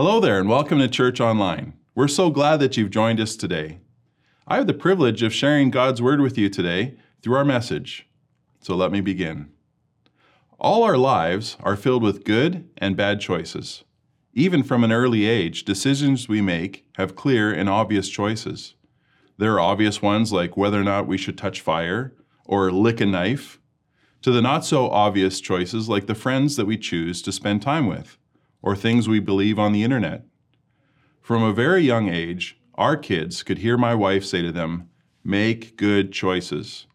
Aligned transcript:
Hello 0.00 0.20
there, 0.20 0.38
and 0.38 0.48
welcome 0.48 0.78
to 0.78 0.86
Church 0.86 1.20
Online. 1.20 1.72
We're 1.96 2.06
so 2.06 2.30
glad 2.30 2.60
that 2.60 2.76
you've 2.76 2.88
joined 2.88 3.18
us 3.18 3.34
today. 3.34 3.80
I 4.46 4.54
have 4.54 4.68
the 4.68 4.72
privilege 4.72 5.24
of 5.24 5.34
sharing 5.34 5.70
God's 5.70 6.00
Word 6.00 6.20
with 6.20 6.38
you 6.38 6.48
today 6.48 6.94
through 7.20 7.34
our 7.34 7.44
message. 7.44 8.08
So 8.60 8.76
let 8.76 8.92
me 8.92 9.00
begin. 9.00 9.50
All 10.60 10.84
our 10.84 10.96
lives 10.96 11.56
are 11.64 11.74
filled 11.74 12.04
with 12.04 12.22
good 12.22 12.70
and 12.76 12.96
bad 12.96 13.20
choices. 13.20 13.82
Even 14.32 14.62
from 14.62 14.84
an 14.84 14.92
early 14.92 15.26
age, 15.26 15.64
decisions 15.64 16.28
we 16.28 16.40
make 16.40 16.86
have 16.94 17.16
clear 17.16 17.52
and 17.52 17.68
obvious 17.68 18.08
choices. 18.08 18.76
There 19.36 19.54
are 19.54 19.60
obvious 19.60 20.00
ones 20.00 20.32
like 20.32 20.56
whether 20.56 20.80
or 20.80 20.84
not 20.84 21.08
we 21.08 21.18
should 21.18 21.36
touch 21.36 21.60
fire 21.60 22.14
or 22.44 22.70
lick 22.70 23.00
a 23.00 23.06
knife, 23.06 23.58
to 24.22 24.30
the 24.30 24.42
not 24.42 24.64
so 24.64 24.90
obvious 24.90 25.40
choices 25.40 25.88
like 25.88 26.06
the 26.06 26.14
friends 26.14 26.54
that 26.54 26.66
we 26.66 26.78
choose 26.78 27.20
to 27.22 27.32
spend 27.32 27.62
time 27.62 27.88
with 27.88 28.16
or 28.62 28.74
things 28.74 29.08
we 29.08 29.20
believe 29.20 29.58
on 29.58 29.72
the 29.72 29.84
internet. 29.84 30.24
From 31.20 31.42
a 31.42 31.52
very 31.52 31.82
young 31.82 32.08
age, 32.08 32.58
our 32.74 32.96
kids 32.96 33.42
could 33.42 33.58
hear 33.58 33.76
my 33.76 33.94
wife 33.94 34.24
say 34.24 34.42
to 34.42 34.52
them, 34.52 34.88
Make 35.24 35.76
good 35.76 36.12
choices. 36.12 36.86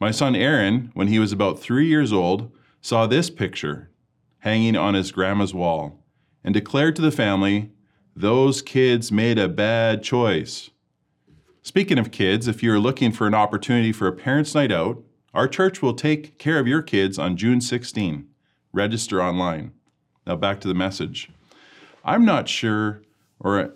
My 0.00 0.10
son 0.10 0.34
Aaron, 0.34 0.90
when 0.94 1.08
he 1.08 1.18
was 1.18 1.30
about 1.30 1.60
three 1.60 1.86
years 1.86 2.12
old, 2.12 2.50
saw 2.80 3.06
this 3.06 3.30
picture 3.30 3.90
hanging 4.38 4.76
on 4.76 4.94
his 4.94 5.12
grandma's 5.12 5.54
wall 5.54 6.02
and 6.42 6.54
declared 6.54 6.96
to 6.96 7.02
the 7.02 7.10
family, 7.10 7.70
Those 8.16 8.62
kids 8.62 9.12
made 9.12 9.38
a 9.38 9.48
bad 9.48 10.02
choice. 10.02 10.70
Speaking 11.62 11.98
of 11.98 12.10
kids, 12.10 12.48
if 12.48 12.62
you're 12.62 12.80
looking 12.80 13.12
for 13.12 13.26
an 13.26 13.34
opportunity 13.34 13.92
for 13.92 14.08
a 14.08 14.12
parents' 14.12 14.54
night 14.54 14.72
out, 14.72 15.02
our 15.34 15.46
church 15.46 15.82
will 15.82 15.94
take 15.94 16.38
care 16.38 16.58
of 16.58 16.66
your 16.66 16.82
kids 16.82 17.18
on 17.18 17.36
June 17.36 17.60
16. 17.60 18.26
Register 18.72 19.22
online. 19.22 19.72
Now 20.30 20.36
back 20.36 20.60
to 20.60 20.68
the 20.68 20.74
message. 20.74 21.28
I'm 22.04 22.24
not 22.24 22.48
sure 22.48 23.02
or 23.40 23.74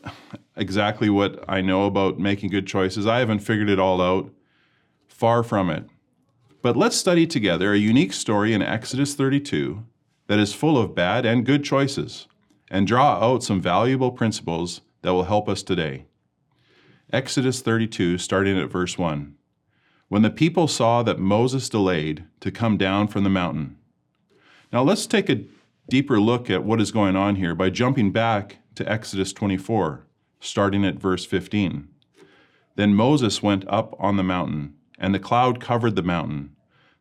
exactly 0.55 1.11
what 1.11 1.45
I 1.49 1.61
know 1.61 1.87
about 1.87 2.21
making 2.21 2.51
good 2.51 2.65
choices. 2.65 3.09
I 3.09 3.19
haven't 3.19 3.41
figured 3.41 3.69
it 3.69 3.81
all 3.81 4.01
out. 4.01 4.31
Far 5.09 5.43
from 5.43 5.69
it. 5.69 5.83
But 6.63 6.77
let's 6.77 6.95
study 6.95 7.27
together 7.27 7.73
a 7.73 7.77
unique 7.77 8.13
story 8.13 8.55
in 8.55 8.63
Exodus 8.63 9.17
32 9.17 9.85
that 10.29 10.39
is 10.39 10.55
full 10.55 10.79
of 10.79 10.95
bad 10.95 11.27
and 11.27 11.45
good 11.45 11.65
choices 11.65 12.29
and 12.71 12.87
draw 12.87 13.15
out 13.15 13.43
some 13.43 13.61
valuable 13.61 14.13
principles 14.13 14.81
that 15.03 15.13
will 15.13 15.25
help 15.25 15.49
us 15.49 15.65
today. 15.65 16.05
Exodus 17.13 17.63
32, 17.63 18.17
starting 18.19 18.57
at 18.57 18.71
verse 18.71 18.97
1. 18.97 19.35
When 20.07 20.23
the 20.23 20.31
people 20.31 20.69
saw 20.69 21.03
that 21.03 21.19
Moses 21.19 21.69
delayed 21.69 22.27
to 22.39 22.53
come 22.53 22.77
down 22.77 23.09
from 23.09 23.25
the 23.25 23.29
mountain. 23.29 23.77
Now 24.73 24.85
let's 24.85 25.09
take 25.09 25.29
a 25.29 25.43
deeper 25.89 26.21
look 26.21 26.49
at 26.51 26.65
what 26.65 26.81
is 26.81 26.93
going 26.93 27.17
on 27.17 27.37
here 27.37 27.55
by 27.55 27.71
jumping 27.71 28.11
back 28.11 28.59
to 28.75 28.91
Exodus 28.91 29.33
24, 29.33 30.07
starting 30.41 30.85
at 30.85 30.97
verse 30.97 31.25
15. 31.25 31.89
Then 32.77 32.95
Moses 32.95 33.43
went 33.43 33.69
up 33.69 33.95
on 33.99 34.17
the 34.17 34.23
mountain, 34.23 34.75
and 34.99 35.15
the 35.15 35.19
cloud 35.19 35.61
covered 35.61 35.97
the 35.97 36.03
mountain. 36.03 36.55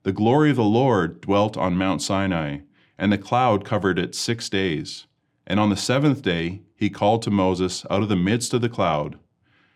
The 0.03 0.11
glory 0.11 0.49
of 0.49 0.57
the 0.57 0.63
Lord 0.63 1.21
dwelt 1.21 1.57
on 1.57 1.77
Mount 1.77 2.01
Sinai, 2.01 2.59
and 2.97 3.11
the 3.11 3.17
cloud 3.17 3.65
covered 3.65 3.97
it 3.97 4.15
six 4.15 4.49
days. 4.49 5.07
And 5.47 5.59
on 5.59 5.69
the 5.69 5.77
seventh 5.77 6.21
day 6.21 6.61
he 6.75 6.89
called 6.89 7.21
to 7.23 7.31
Moses 7.31 7.85
out 7.89 8.03
of 8.03 8.09
the 8.09 8.15
midst 8.15 8.53
of 8.53 8.61
the 8.61 8.69
cloud. 8.69 9.17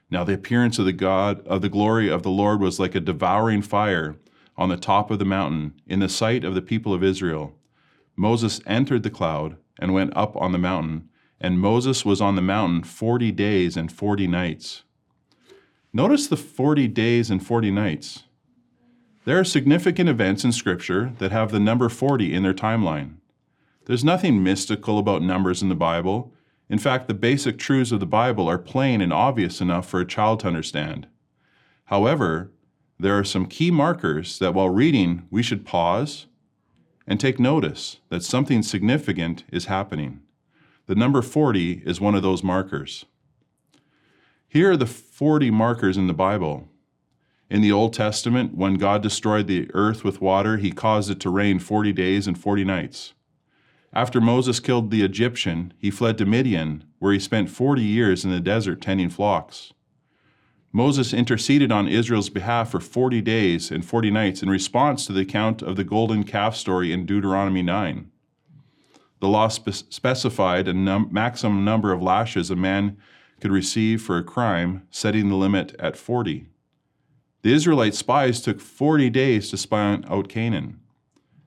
Now 0.10 0.24
the 0.24 0.34
appearance 0.34 0.80
of 0.80 0.86
the 0.86 0.94
God 0.94 1.46
of 1.48 1.62
the 1.62 1.70
glory 1.70 2.10
of 2.10 2.24
the 2.24 2.30
Lord 2.30 2.62
was 2.62 2.80
like 2.80 2.96
a 2.96 3.00
devouring 3.00 3.62
fire 3.62 4.18
on 4.56 4.70
the 4.70 4.78
top 4.78 5.12
of 5.12 5.20
the 5.20 5.26
mountain 5.26 5.74
in 5.86 6.00
the 6.00 6.10
sight 6.10 6.44
of 6.44 6.56
the 6.56 6.62
people 6.62 6.94
of 6.94 7.04
Israel. 7.04 7.57
Moses 8.18 8.60
entered 8.66 9.04
the 9.04 9.12
cloud 9.12 9.58
and 9.80 9.94
went 9.94 10.12
up 10.18 10.36
on 10.36 10.52
the 10.52 10.58
mountain, 10.58 11.08
and 11.40 11.60
Moses 11.60 12.04
was 12.04 12.20
on 12.20 12.36
the 12.36 12.42
mountain 12.42 12.84
40 12.84 13.32
days 13.32 13.78
and 13.78 13.92
40 13.92 14.28
nights. 14.28 14.84
Notice 15.94 16.28
the 16.28 16.36
40 16.36 16.88
days 16.88 17.30
and 17.30 17.46
40 17.46 17.70
nights. 17.70 18.24
There 19.26 19.40
are 19.40 19.44
significant 19.44 20.10
events 20.10 20.44
in 20.44 20.52
Scripture 20.52 21.14
that 21.20 21.32
have 21.32 21.52
the 21.52 21.60
number 21.60 21.90
40 21.90 22.34
in 22.34 22.42
their 22.42 22.54
timeline. 22.54 23.18
There's 23.86 24.04
nothing 24.04 24.44
mystical 24.44 24.98
about 24.98 25.22
numbers 25.22 25.62
in 25.62 25.70
the 25.70 25.76
Bible. 25.76 26.34
In 26.70 26.80
fact, 26.80 27.08
the 27.08 27.14
basic 27.14 27.60
truths 27.60 27.92
of 27.92 28.00
the 28.00 28.06
Bible 28.06 28.50
are 28.50 28.58
plain 28.58 29.00
and 29.00 29.14
obvious 29.14 29.62
enough 29.62 29.88
for 29.88 30.00
a 30.00 30.08
child 30.08 30.40
to 30.40 30.48
understand. 30.48 31.08
However, 31.86 32.52
there 33.00 33.18
are 33.18 33.24
some 33.24 33.46
key 33.46 33.70
markers 33.70 34.40
that 34.40 34.54
while 34.54 34.70
reading, 34.70 35.28
we 35.30 35.44
should 35.44 35.66
pause 35.66 36.26
and 37.08 37.20
take 37.20 37.40
notice 37.40 37.98
that 38.10 38.24
something 38.24 38.62
significant 38.62 39.46
is 39.52 39.66
happening. 39.66 40.20
The 40.88 40.96
number 40.96 41.22
40 41.22 41.84
is 41.86 42.02
one 42.02 42.16
of 42.16 42.22
those 42.22 42.44
markers. 42.44 43.06
Here 44.48 44.72
are 44.72 44.78
the 44.78 44.86
40 44.86 45.52
markers 45.52 45.98
in 45.98 46.08
the 46.08 46.14
Bible. 46.14 46.68
In 47.50 47.62
the 47.62 47.72
Old 47.72 47.94
Testament, 47.94 48.56
when 48.56 48.76
God 48.76 49.02
destroyed 49.02 49.48
the 49.48 49.70
earth 49.74 50.04
with 50.04 50.22
water, 50.22 50.58
he 50.58 50.72
caused 50.72 51.10
it 51.10 51.20
to 51.22 51.30
rain 51.30 51.60
40 51.60 51.94
days 51.94 52.28
and 52.28 52.38
40 52.38 52.66
nights. 52.66 53.14
After 53.94 54.20
Moses 54.20 54.60
killed 54.60 54.92
the 54.92 55.04
Egyptian, 55.04 55.74
he 55.78 55.90
fled 55.90 56.18
to 56.18 56.26
Midian, 56.26 56.84
where 57.00 57.14
he 57.14 57.20
spent 57.20 57.50
40 57.50 57.82
years 57.82 58.26
in 58.26 58.32
the 58.32 58.42
desert 58.42 58.82
tending 58.82 59.10
flocks. 59.10 59.74
Moses 60.78 61.12
interceded 61.12 61.72
on 61.72 61.88
Israel's 61.88 62.30
behalf 62.30 62.70
for 62.70 62.80
40 62.80 63.20
days 63.22 63.72
and 63.72 63.84
40 63.84 64.12
nights 64.12 64.44
in 64.44 64.50
response 64.52 65.08
to 65.08 65.12
the 65.12 65.22
account 65.22 65.64
of 65.64 65.76
the 65.76 65.84
golden 65.84 66.24
calf 66.24 66.56
story 66.56 66.92
in 66.92 67.04
Deuteronomy 67.04 67.64
9. 67.64 68.12
The 69.20 69.28
law 69.28 69.48
spe- 69.48 69.72
specified 69.90 70.68
a 70.68 70.76
num- 70.76 71.10
maximum 71.12 71.66
number 71.66 71.92
of 71.92 72.04
lashes 72.04 72.52
a 72.52 72.56
man 72.56 72.96
could 73.42 73.50
receive 73.50 74.04
for 74.04 74.20
a 74.20 74.24
crime, 74.24 74.86
setting 74.92 75.30
the 75.30 75.36
limit 75.36 75.76
at 75.80 75.98
40. 75.98 76.46
The 77.42 77.54
Israelite 77.54 77.96
spies 77.96 78.40
took 78.40 78.62
40 78.62 79.10
days 79.10 79.50
to 79.50 79.58
spy 79.58 80.00
out 80.08 80.30
Canaan. 80.30 80.80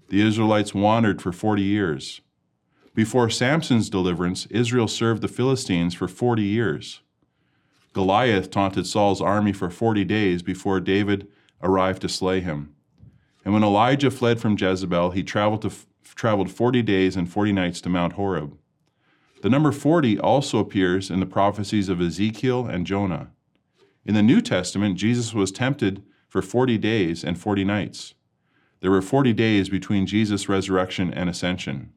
The 0.08 0.22
Israelites 0.26 0.74
wandered 0.74 1.22
for 1.22 1.30
40 1.30 1.62
years. 1.62 2.20
Before 2.96 3.30
Samson's 3.30 3.90
deliverance, 3.90 4.46
Israel 4.46 4.88
served 4.88 5.22
the 5.22 5.28
Philistines 5.28 5.94
for 5.94 6.08
40 6.08 6.42
years. 6.42 7.02
Goliath 7.92 8.50
taunted 8.50 8.86
Saul's 8.86 9.20
army 9.20 9.52
for 9.52 9.70
40 9.70 10.04
days 10.04 10.42
before 10.42 10.80
David 10.80 11.26
arrived 11.62 12.02
to 12.02 12.08
slay 12.08 12.40
him. 12.40 12.74
And 13.44 13.52
when 13.52 13.64
Elijah 13.64 14.10
fled 14.10 14.40
from 14.40 14.56
Jezebel, 14.56 15.10
he 15.10 15.22
traveled, 15.22 15.62
to, 15.62 15.72
traveled 16.04 16.50
40 16.50 16.82
days 16.82 17.16
and 17.16 17.30
40 17.30 17.52
nights 17.52 17.80
to 17.80 17.88
Mount 17.88 18.12
Horeb. 18.14 18.56
The 19.42 19.50
number 19.50 19.72
40 19.72 20.18
also 20.18 20.58
appears 20.58 21.10
in 21.10 21.20
the 21.20 21.26
prophecies 21.26 21.88
of 21.88 22.00
Ezekiel 22.00 22.66
and 22.66 22.86
Jonah. 22.86 23.30
In 24.04 24.14
the 24.14 24.22
New 24.22 24.40
Testament, 24.40 24.96
Jesus 24.96 25.32
was 25.32 25.50
tempted 25.50 26.02
for 26.28 26.42
40 26.42 26.78
days 26.78 27.24
and 27.24 27.38
40 27.38 27.64
nights. 27.64 28.14
There 28.80 28.90
were 28.90 29.02
40 29.02 29.32
days 29.32 29.68
between 29.68 30.06
Jesus' 30.06 30.48
resurrection 30.48 31.12
and 31.12 31.28
ascension. 31.28 31.92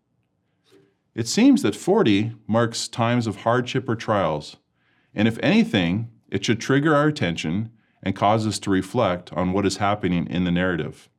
It 1.16 1.28
seems 1.28 1.62
that 1.62 1.76
40 1.76 2.34
marks 2.48 2.88
times 2.88 3.28
of 3.28 3.38
hardship 3.38 3.88
or 3.88 3.96
trials, 3.96 4.58
and 5.16 5.28
if 5.28 5.38
anything, 5.42 6.10
it 6.30 6.44
should 6.44 6.60
trigger 6.60 6.96
our 6.96 7.08
attention 7.08 7.70
and 8.02 8.16
cause 8.16 8.46
us 8.46 8.60
to 8.60 8.70
reflect 8.70 9.32
on 9.34 9.54
what 9.54 9.66
is 9.66 9.78
happening 9.78 10.28
in 10.28 10.44
the 10.44 10.52
narrative. 10.52 11.10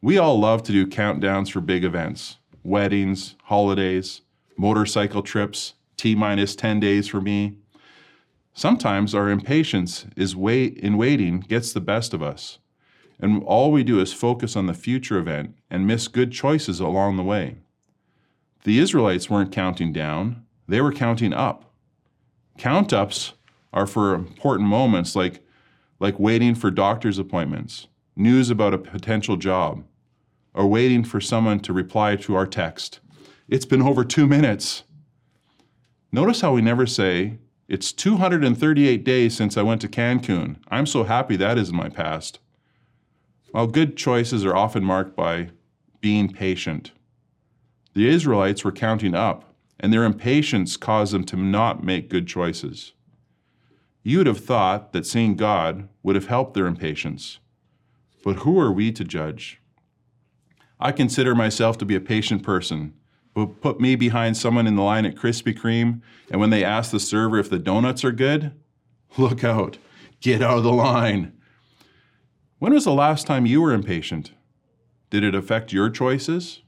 We 0.00 0.18
all 0.18 0.38
love 0.38 0.62
to 0.64 0.72
do 0.72 0.86
countdowns 0.86 1.50
for 1.50 1.60
big 1.60 1.84
events 1.84 2.38
weddings, 2.64 3.34
holidays, 3.44 4.20
motorcycle 4.56 5.22
trips, 5.22 5.74
T 5.96 6.14
minus 6.14 6.54
10 6.54 6.80
days 6.80 7.08
for 7.08 7.20
me. 7.20 7.58
Sometimes 8.54 9.14
our 9.14 9.30
impatience 9.30 10.06
is 10.16 10.36
wait, 10.36 10.76
in 10.78 10.96
waiting 10.96 11.40
gets 11.40 11.72
the 11.72 11.80
best 11.80 12.12
of 12.12 12.22
us, 12.22 12.58
and 13.18 13.42
all 13.44 13.72
we 13.72 13.82
do 13.82 14.00
is 14.00 14.12
focus 14.12 14.56
on 14.56 14.66
the 14.66 14.74
future 14.74 15.18
event 15.18 15.56
and 15.70 15.86
miss 15.86 16.06
good 16.06 16.32
choices 16.32 16.78
along 16.78 17.16
the 17.16 17.22
way. 17.22 17.56
The 18.64 18.78
Israelites 18.78 19.30
weren't 19.30 19.52
counting 19.52 19.92
down, 19.92 20.44
they 20.68 20.80
were 20.80 20.92
counting 20.92 21.32
up. 21.32 21.71
Count 22.58 22.92
ups 22.92 23.32
are 23.72 23.86
for 23.86 24.14
important 24.14 24.68
moments 24.68 25.16
like, 25.16 25.44
like 25.98 26.18
waiting 26.18 26.54
for 26.54 26.70
doctor's 26.70 27.18
appointments, 27.18 27.88
news 28.14 28.50
about 28.50 28.74
a 28.74 28.78
potential 28.78 29.36
job, 29.36 29.84
or 30.54 30.66
waiting 30.66 31.02
for 31.02 31.20
someone 31.20 31.60
to 31.60 31.72
reply 31.72 32.16
to 32.16 32.34
our 32.34 32.46
text. 32.46 33.00
It's 33.48 33.64
been 33.64 33.82
over 33.82 34.04
two 34.04 34.26
minutes. 34.26 34.84
Notice 36.12 36.42
how 36.42 36.52
we 36.52 36.60
never 36.60 36.86
say, 36.86 37.38
It's 37.68 37.92
238 37.92 39.02
days 39.02 39.34
since 39.34 39.56
I 39.56 39.62
went 39.62 39.80
to 39.80 39.88
Cancun. 39.88 40.56
I'm 40.68 40.86
so 40.86 41.04
happy 41.04 41.36
that 41.36 41.58
is 41.58 41.70
in 41.70 41.76
my 41.76 41.88
past. 41.88 42.38
While 43.52 43.66
good 43.66 43.96
choices 43.96 44.44
are 44.44 44.56
often 44.56 44.84
marked 44.84 45.16
by 45.16 45.50
being 46.00 46.28
patient, 46.28 46.92
the 47.94 48.08
Israelites 48.08 48.64
were 48.64 48.72
counting 48.72 49.14
up 49.14 49.51
and 49.82 49.92
their 49.92 50.04
impatience 50.04 50.76
caused 50.76 51.12
them 51.12 51.24
to 51.24 51.36
not 51.36 51.82
make 51.82 52.08
good 52.08 52.28
choices. 52.28 52.92
You 54.04 54.18
would 54.18 54.26
have 54.28 54.44
thought 54.44 54.92
that 54.92 55.06
seeing 55.06 55.34
God 55.34 55.88
would 56.02 56.14
have 56.14 56.28
helped 56.28 56.54
their 56.54 56.66
impatience. 56.66 57.40
But 58.24 58.36
who 58.36 58.58
are 58.60 58.72
we 58.72 58.92
to 58.92 59.04
judge? 59.04 59.60
I 60.78 60.92
consider 60.92 61.34
myself 61.34 61.76
to 61.78 61.84
be 61.84 61.96
a 61.96 62.00
patient 62.00 62.42
person, 62.42 62.94
but 63.34 63.60
put 63.60 63.80
me 63.80 63.96
behind 63.96 64.36
someone 64.36 64.66
in 64.66 64.76
the 64.76 64.82
line 64.82 65.04
at 65.04 65.16
Krispy 65.16 65.56
Kreme, 65.56 66.00
and 66.30 66.40
when 66.40 66.50
they 66.50 66.64
ask 66.64 66.90
the 66.90 67.00
server 67.00 67.38
if 67.38 67.50
the 67.50 67.58
donuts 67.58 68.04
are 68.04 68.12
good, 68.12 68.52
look 69.16 69.42
out, 69.44 69.78
get 70.20 70.42
out 70.42 70.58
of 70.58 70.64
the 70.64 70.72
line. 70.72 71.32
When 72.58 72.72
was 72.72 72.84
the 72.84 72.92
last 72.92 73.26
time 73.26 73.46
you 73.46 73.60
were 73.60 73.72
impatient? 73.72 74.32
Did 75.10 75.24
it 75.24 75.34
affect 75.34 75.72
your 75.72 75.90
choices? 75.90 76.62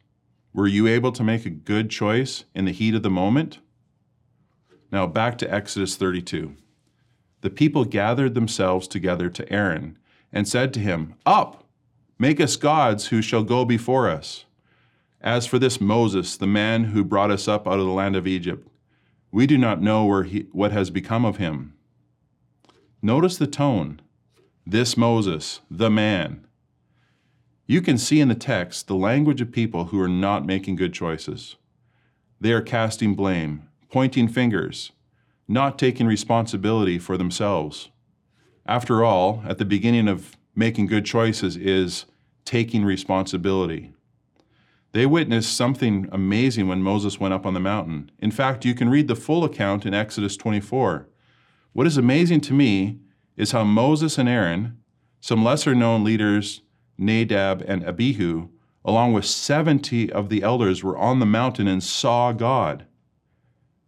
Were 0.54 0.68
you 0.68 0.86
able 0.86 1.10
to 1.10 1.24
make 1.24 1.44
a 1.44 1.50
good 1.50 1.90
choice 1.90 2.44
in 2.54 2.64
the 2.64 2.72
heat 2.72 2.94
of 2.94 3.02
the 3.02 3.10
moment? 3.10 3.58
Now 4.92 5.08
back 5.08 5.36
to 5.38 5.52
Exodus 5.52 5.96
32. 5.96 6.54
The 7.40 7.50
people 7.50 7.84
gathered 7.84 8.34
themselves 8.34 8.86
together 8.86 9.28
to 9.28 9.52
Aaron 9.52 9.98
and 10.32 10.46
said 10.46 10.72
to 10.74 10.80
him, 10.80 11.14
Up, 11.26 11.64
make 12.20 12.40
us 12.40 12.54
gods 12.54 13.08
who 13.08 13.20
shall 13.20 13.42
go 13.42 13.64
before 13.64 14.08
us. 14.08 14.44
As 15.20 15.44
for 15.44 15.58
this 15.58 15.80
Moses, 15.80 16.36
the 16.36 16.46
man 16.46 16.84
who 16.84 17.02
brought 17.02 17.32
us 17.32 17.48
up 17.48 17.66
out 17.66 17.80
of 17.80 17.86
the 17.86 17.92
land 17.92 18.14
of 18.14 18.26
Egypt, 18.26 18.68
we 19.32 19.48
do 19.48 19.58
not 19.58 19.82
know 19.82 20.04
where 20.04 20.22
he, 20.22 20.46
what 20.52 20.70
has 20.70 20.88
become 20.88 21.24
of 21.24 21.38
him. 21.38 21.74
Notice 23.02 23.36
the 23.36 23.48
tone. 23.48 24.00
This 24.64 24.96
Moses, 24.96 25.60
the 25.68 25.90
man. 25.90 26.46
You 27.66 27.80
can 27.80 27.96
see 27.96 28.20
in 28.20 28.28
the 28.28 28.34
text 28.34 28.88
the 28.88 28.94
language 28.94 29.40
of 29.40 29.50
people 29.50 29.86
who 29.86 29.98
are 30.00 30.08
not 30.08 30.44
making 30.44 30.76
good 30.76 30.92
choices. 30.92 31.56
They 32.38 32.52
are 32.52 32.60
casting 32.60 33.14
blame, 33.14 33.68
pointing 33.90 34.28
fingers, 34.28 34.92
not 35.48 35.78
taking 35.78 36.06
responsibility 36.06 36.98
for 36.98 37.16
themselves. 37.16 37.88
After 38.66 39.02
all, 39.02 39.42
at 39.46 39.56
the 39.56 39.64
beginning 39.64 40.08
of 40.08 40.36
making 40.54 40.86
good 40.86 41.06
choices 41.06 41.56
is 41.56 42.04
taking 42.44 42.84
responsibility. 42.84 43.94
They 44.92 45.06
witnessed 45.06 45.56
something 45.56 46.08
amazing 46.12 46.68
when 46.68 46.82
Moses 46.82 47.18
went 47.18 47.34
up 47.34 47.46
on 47.46 47.54
the 47.54 47.60
mountain. 47.60 48.10
In 48.18 48.30
fact, 48.30 48.66
you 48.66 48.74
can 48.74 48.90
read 48.90 49.08
the 49.08 49.16
full 49.16 49.42
account 49.42 49.86
in 49.86 49.94
Exodus 49.94 50.36
24. 50.36 51.08
What 51.72 51.86
is 51.86 51.96
amazing 51.96 52.42
to 52.42 52.52
me 52.52 53.00
is 53.36 53.52
how 53.52 53.64
Moses 53.64 54.18
and 54.18 54.28
Aaron, 54.28 54.78
some 55.20 55.42
lesser 55.42 55.74
known 55.74 56.04
leaders, 56.04 56.60
Nadab 56.98 57.62
and 57.66 57.84
Abihu, 57.84 58.48
along 58.84 59.12
with 59.12 59.24
70 59.24 60.12
of 60.12 60.28
the 60.28 60.42
elders, 60.42 60.82
were 60.82 60.96
on 60.96 61.18
the 61.18 61.26
mountain 61.26 61.66
and 61.66 61.82
saw 61.82 62.32
God. 62.32 62.86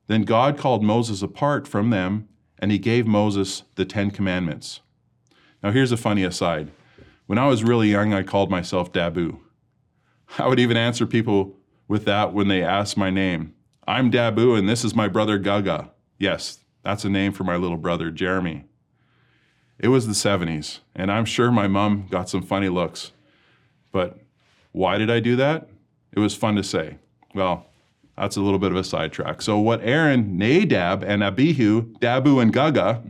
Then 0.06 0.22
God 0.22 0.56
called 0.56 0.82
Moses 0.82 1.22
apart 1.22 1.66
from 1.66 1.90
them, 1.90 2.28
and 2.58 2.70
he 2.70 2.78
gave 2.78 3.06
Moses 3.06 3.64
the 3.74 3.84
Ten 3.84 4.10
Commandments. 4.10 4.80
Now, 5.62 5.72
here's 5.72 5.92
a 5.92 5.96
funny 5.96 6.22
aside. 6.22 6.70
When 7.26 7.38
I 7.38 7.46
was 7.46 7.64
really 7.64 7.90
young, 7.90 8.14
I 8.14 8.22
called 8.22 8.50
myself 8.50 8.92
Dabu. 8.92 9.40
I 10.38 10.46
would 10.46 10.60
even 10.60 10.76
answer 10.76 11.06
people 11.06 11.56
with 11.88 12.04
that 12.04 12.32
when 12.32 12.48
they 12.48 12.62
asked 12.62 12.96
my 12.96 13.10
name. 13.10 13.54
I'm 13.86 14.10
Dabu, 14.10 14.58
and 14.58 14.68
this 14.68 14.84
is 14.84 14.94
my 14.94 15.08
brother 15.08 15.38
Gaga. 15.38 15.90
Yes, 16.18 16.60
that's 16.82 17.04
a 17.04 17.10
name 17.10 17.32
for 17.32 17.44
my 17.44 17.56
little 17.56 17.76
brother, 17.76 18.10
Jeremy. 18.10 18.64
It 19.78 19.88
was 19.88 20.06
the 20.06 20.12
70s, 20.12 20.80
and 20.94 21.12
I'm 21.12 21.26
sure 21.26 21.50
my 21.50 21.68
mom 21.68 22.06
got 22.10 22.30
some 22.30 22.42
funny 22.42 22.68
looks. 22.68 23.12
But 23.92 24.18
why 24.72 24.96
did 24.96 25.10
I 25.10 25.20
do 25.20 25.36
that? 25.36 25.68
It 26.12 26.20
was 26.20 26.34
fun 26.34 26.56
to 26.56 26.62
say. 26.62 26.96
Well, 27.34 27.66
that's 28.16 28.36
a 28.36 28.40
little 28.40 28.58
bit 28.58 28.70
of 28.70 28.78
a 28.78 28.84
sidetrack. 28.84 29.42
So, 29.42 29.58
what 29.58 29.82
Aaron, 29.82 30.38
Nadab, 30.38 31.02
and 31.02 31.22
Abihu, 31.22 31.92
Dabu, 31.98 32.40
and 32.40 32.52
Gaga, 32.52 33.02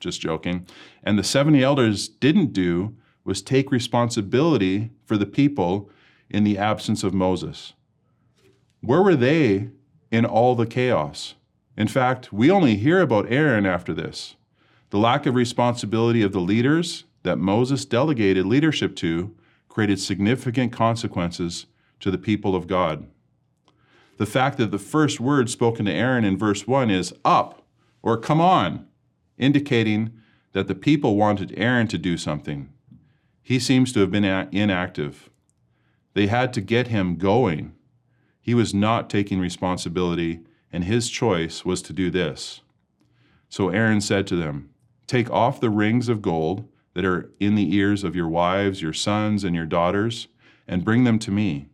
just 0.00 0.20
joking, 0.20 0.66
and 1.04 1.18
the 1.18 1.22
70 1.22 1.62
elders 1.62 2.08
didn't 2.08 2.52
do 2.52 2.96
was 3.24 3.42
take 3.42 3.70
responsibility 3.70 4.90
for 5.04 5.16
the 5.16 5.26
people 5.26 5.90
in 6.28 6.42
the 6.42 6.58
absence 6.58 7.04
of 7.04 7.14
Moses. 7.14 7.74
Where 8.80 9.02
were 9.02 9.16
they 9.16 9.68
in 10.10 10.24
all 10.24 10.56
the 10.56 10.66
chaos? 10.66 11.34
In 11.76 11.86
fact, 11.86 12.32
we 12.32 12.50
only 12.50 12.76
hear 12.76 13.00
about 13.00 13.30
Aaron 13.30 13.66
after 13.66 13.92
this. 13.92 14.34
The 14.90 14.98
lack 14.98 15.24
of 15.26 15.34
responsibility 15.34 16.22
of 16.22 16.32
the 16.32 16.40
leaders 16.40 17.04
that 17.22 17.38
Moses 17.38 17.84
delegated 17.84 18.44
leadership 18.44 18.96
to 18.96 19.34
created 19.68 20.00
significant 20.00 20.72
consequences 20.72 21.66
to 22.00 22.10
the 22.10 22.18
people 22.18 22.56
of 22.56 22.66
God. 22.66 23.06
The 24.16 24.26
fact 24.26 24.58
that 24.58 24.70
the 24.70 24.78
first 24.78 25.20
word 25.20 25.48
spoken 25.48 25.86
to 25.86 25.92
Aaron 25.92 26.24
in 26.24 26.36
verse 26.36 26.66
1 26.66 26.90
is 26.90 27.14
up 27.24 27.62
or 28.02 28.16
come 28.16 28.40
on, 28.40 28.86
indicating 29.38 30.12
that 30.52 30.66
the 30.66 30.74
people 30.74 31.16
wanted 31.16 31.54
Aaron 31.56 31.86
to 31.88 31.98
do 31.98 32.16
something. 32.16 32.70
He 33.42 33.58
seems 33.58 33.92
to 33.92 34.00
have 34.00 34.10
been 34.10 34.24
inactive. 34.24 35.30
They 36.14 36.26
had 36.26 36.52
to 36.54 36.60
get 36.60 36.88
him 36.88 37.16
going. 37.16 37.74
He 38.40 38.54
was 38.54 38.74
not 38.74 39.08
taking 39.08 39.38
responsibility, 39.38 40.40
and 40.72 40.84
his 40.84 41.08
choice 41.08 41.64
was 41.64 41.80
to 41.82 41.92
do 41.92 42.10
this. 42.10 42.60
So 43.48 43.68
Aaron 43.68 44.00
said 44.00 44.26
to 44.28 44.36
them, 44.36 44.70
Take 45.10 45.28
off 45.32 45.58
the 45.58 45.70
rings 45.70 46.08
of 46.08 46.22
gold 46.22 46.68
that 46.94 47.04
are 47.04 47.32
in 47.40 47.56
the 47.56 47.74
ears 47.74 48.04
of 48.04 48.14
your 48.14 48.28
wives, 48.28 48.80
your 48.80 48.92
sons, 48.92 49.42
and 49.42 49.56
your 49.56 49.66
daughters, 49.66 50.28
and 50.68 50.84
bring 50.84 51.02
them 51.02 51.18
to 51.18 51.32
me. 51.32 51.66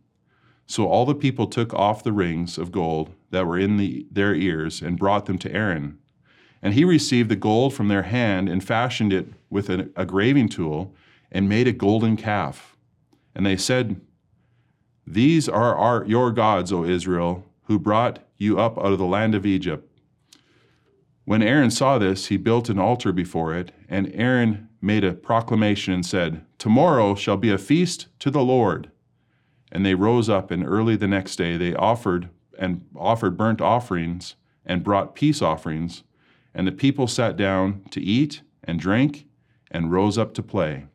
So 0.65 0.87
all 0.87 1.05
the 1.05 1.13
people 1.13 1.45
took 1.45 1.71
off 1.71 2.03
the 2.03 2.11
rings 2.11 2.57
of 2.57 2.71
gold 2.71 3.11
that 3.29 3.45
were 3.45 3.59
in 3.59 3.77
the, 3.77 4.07
their 4.09 4.33
ears 4.33 4.81
and 4.81 4.97
brought 4.97 5.27
them 5.27 5.37
to 5.37 5.51
Aaron. 5.51 5.99
And 6.63 6.73
he 6.73 6.83
received 6.83 7.29
the 7.29 7.35
gold 7.35 7.75
from 7.75 7.89
their 7.89 8.01
hand 8.01 8.49
and 8.49 8.63
fashioned 8.63 9.13
it 9.13 9.27
with 9.51 9.69
a, 9.69 9.91
a 9.95 10.03
graving 10.03 10.49
tool 10.49 10.95
and 11.31 11.47
made 11.47 11.67
a 11.67 11.73
golden 11.73 12.17
calf. 12.17 12.75
And 13.35 13.45
they 13.45 13.55
said, 13.55 14.01
these 15.05 15.47
are 15.47 15.75
our, 15.75 16.03
your 16.05 16.31
gods, 16.31 16.73
O 16.73 16.83
Israel, 16.83 17.45
who 17.65 17.77
brought 17.77 18.17
you 18.37 18.59
up 18.59 18.79
out 18.79 18.93
of 18.93 18.97
the 18.97 19.05
land 19.05 19.35
of 19.35 19.45
Egypt. 19.45 19.86
When 21.27 21.43
Aaron 21.43 21.71
saw 21.71 21.97
this, 21.97 22.27
he 22.27 22.37
built 22.37 22.69
an 22.69 22.79
altar 22.79 23.11
before 23.11 23.53
it, 23.53 23.73
and 23.89 24.09
Aaron 24.13 24.69
made 24.81 25.03
a 25.03 25.11
proclamation 25.11 25.93
and 25.93 26.05
said, 26.05 26.45
Tomorrow 26.57 27.15
shall 27.15 27.35
be 27.35 27.51
a 27.51 27.57
feast 27.57 28.07
to 28.19 28.31
the 28.31 28.45
Lord. 28.45 28.91
And 29.69 29.85
they 29.85 29.93
rose 29.93 30.29
up, 30.29 30.51
and 30.51 30.65
early 30.65 30.95
the 30.95 31.05
next 31.05 31.35
day 31.35 31.57
they 31.57 31.75
offered 31.75 32.29
and 32.57 32.85
offered 32.95 33.35
burnt 33.35 33.59
offerings 33.59 34.35
and 34.65 34.85
brought 34.85 35.15
peace 35.15 35.41
offerings, 35.41 36.03
and 36.53 36.65
the 36.65 36.71
people 36.71 37.07
sat 37.07 37.35
down 37.35 37.83
to 37.91 37.99
eat 37.99 38.41
and 38.63 38.79
drink 38.79 39.27
and 39.69 39.91
rose 39.91 40.17
up 40.17 40.33
to 40.35 40.41
play. 40.41 40.85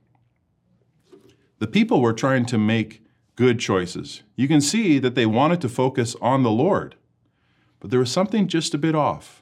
The 1.58 1.66
people 1.66 2.00
were 2.00 2.14
trying 2.14 2.46
to 2.46 2.56
make 2.56 3.04
good 3.36 3.58
choices. 3.58 4.22
You 4.36 4.48
can 4.48 4.62
see 4.62 4.98
that 4.98 5.14
they 5.14 5.26
wanted 5.26 5.60
to 5.60 5.68
focus 5.68 6.16
on 6.22 6.42
the 6.42 6.50
Lord, 6.50 6.96
but 7.80 7.90
there 7.90 8.00
was 8.00 8.10
something 8.10 8.48
just 8.48 8.72
a 8.72 8.78
bit 8.78 8.94
off, 8.94 9.41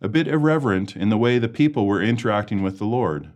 a 0.00 0.08
bit 0.08 0.28
irreverent 0.28 0.96
in 0.96 1.08
the 1.08 1.16
way 1.16 1.38
the 1.38 1.48
people 1.48 1.86
were 1.86 2.02
interacting 2.02 2.62
with 2.62 2.78
the 2.78 2.84
Lord. 2.84 3.30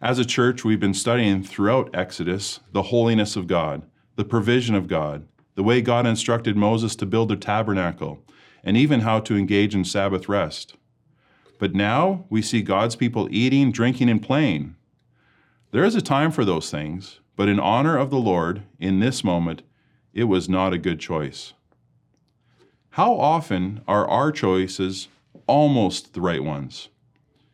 As 0.00 0.18
a 0.18 0.24
church, 0.24 0.64
we've 0.64 0.78
been 0.78 0.94
studying 0.94 1.42
throughout 1.42 1.90
Exodus 1.92 2.60
the 2.72 2.84
holiness 2.84 3.34
of 3.36 3.46
God, 3.46 3.82
the 4.16 4.24
provision 4.24 4.74
of 4.74 4.86
God, 4.86 5.26
the 5.56 5.62
way 5.62 5.80
God 5.80 6.06
instructed 6.06 6.56
Moses 6.56 6.94
to 6.96 7.06
build 7.06 7.28
the 7.28 7.36
tabernacle, 7.36 8.22
and 8.62 8.76
even 8.76 9.00
how 9.00 9.18
to 9.20 9.36
engage 9.36 9.74
in 9.74 9.84
Sabbath 9.84 10.28
rest. 10.28 10.76
But 11.58 11.74
now 11.74 12.26
we 12.30 12.42
see 12.42 12.62
God's 12.62 12.94
people 12.94 13.28
eating, 13.30 13.72
drinking, 13.72 14.08
and 14.08 14.22
playing. 14.22 14.76
There 15.72 15.84
is 15.84 15.96
a 15.96 16.00
time 16.00 16.30
for 16.30 16.44
those 16.44 16.70
things, 16.70 17.20
but 17.34 17.48
in 17.48 17.58
honor 17.58 17.98
of 17.98 18.10
the 18.10 18.18
Lord, 18.18 18.62
in 18.78 19.00
this 19.00 19.24
moment, 19.24 19.62
it 20.12 20.24
was 20.24 20.48
not 20.48 20.72
a 20.72 20.78
good 20.78 21.00
choice. 21.00 21.54
How 22.90 23.14
often 23.14 23.82
are 23.86 24.08
our 24.08 24.32
choices 24.32 25.08
almost 25.48 26.14
the 26.14 26.20
right 26.20 26.44
ones? 26.44 26.90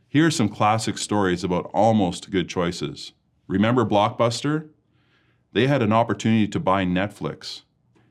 Here 0.08 0.26
are 0.26 0.30
some 0.30 0.50
classic 0.50 0.98
stories 0.98 1.42
about 1.42 1.70
almost 1.72 2.30
good 2.30 2.48
choices. 2.48 3.12
Remember 3.48 3.86
Blockbuster? 3.86 4.68
They 5.52 5.66
had 5.66 5.82
an 5.82 5.92
opportunity 5.92 6.46
to 6.48 6.60
buy 6.60 6.84
Netflix. 6.84 7.62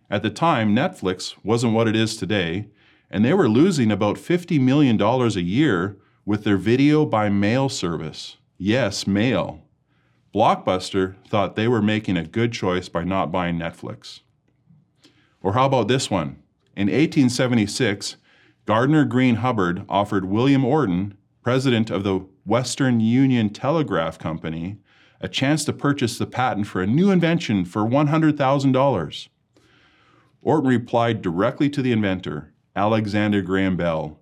At 0.09 0.23
the 0.23 0.29
time, 0.29 0.75
Netflix 0.75 1.35
wasn't 1.43 1.73
what 1.73 1.87
it 1.87 1.95
is 1.95 2.17
today, 2.17 2.69
and 3.11 3.23
they 3.23 3.33
were 3.33 3.49
losing 3.49 3.91
about 3.91 4.17
$50 4.17 4.59
million 4.59 5.01
a 5.01 5.27
year 5.39 5.97
with 6.25 6.43
their 6.43 6.57
video 6.57 7.05
by 7.05 7.29
mail 7.29 7.69
service. 7.69 8.37
Yes, 8.57 9.05
mail. 9.05 9.61
Blockbuster 10.33 11.15
thought 11.27 11.55
they 11.55 11.67
were 11.67 11.81
making 11.81 12.17
a 12.17 12.25
good 12.25 12.51
choice 12.51 12.89
by 12.89 13.03
not 13.03 13.31
buying 13.31 13.59
Netflix. 13.59 14.21
Or 15.41 15.53
how 15.53 15.65
about 15.65 15.87
this 15.87 16.09
one? 16.09 16.41
In 16.75 16.87
1876, 16.87 18.15
Gardner 18.65 19.03
Green 19.03 19.35
Hubbard 19.35 19.83
offered 19.89 20.23
William 20.23 20.63
Orton, 20.63 21.17
president 21.41 21.89
of 21.89 22.03
the 22.03 22.25
Western 22.45 23.01
Union 23.01 23.49
Telegraph 23.49 24.17
Company, 24.17 24.77
a 25.19 25.27
chance 25.27 25.65
to 25.65 25.73
purchase 25.73 26.17
the 26.17 26.25
patent 26.25 26.67
for 26.67 26.81
a 26.81 26.87
new 26.87 27.11
invention 27.11 27.65
for 27.65 27.81
$100,000. 27.81 29.27
Orton 30.41 30.69
replied 30.69 31.21
directly 31.21 31.69
to 31.69 31.81
the 31.81 31.91
inventor, 31.91 32.53
Alexander 32.73 33.41
Graham 33.41 33.75
Bell, 33.75 34.19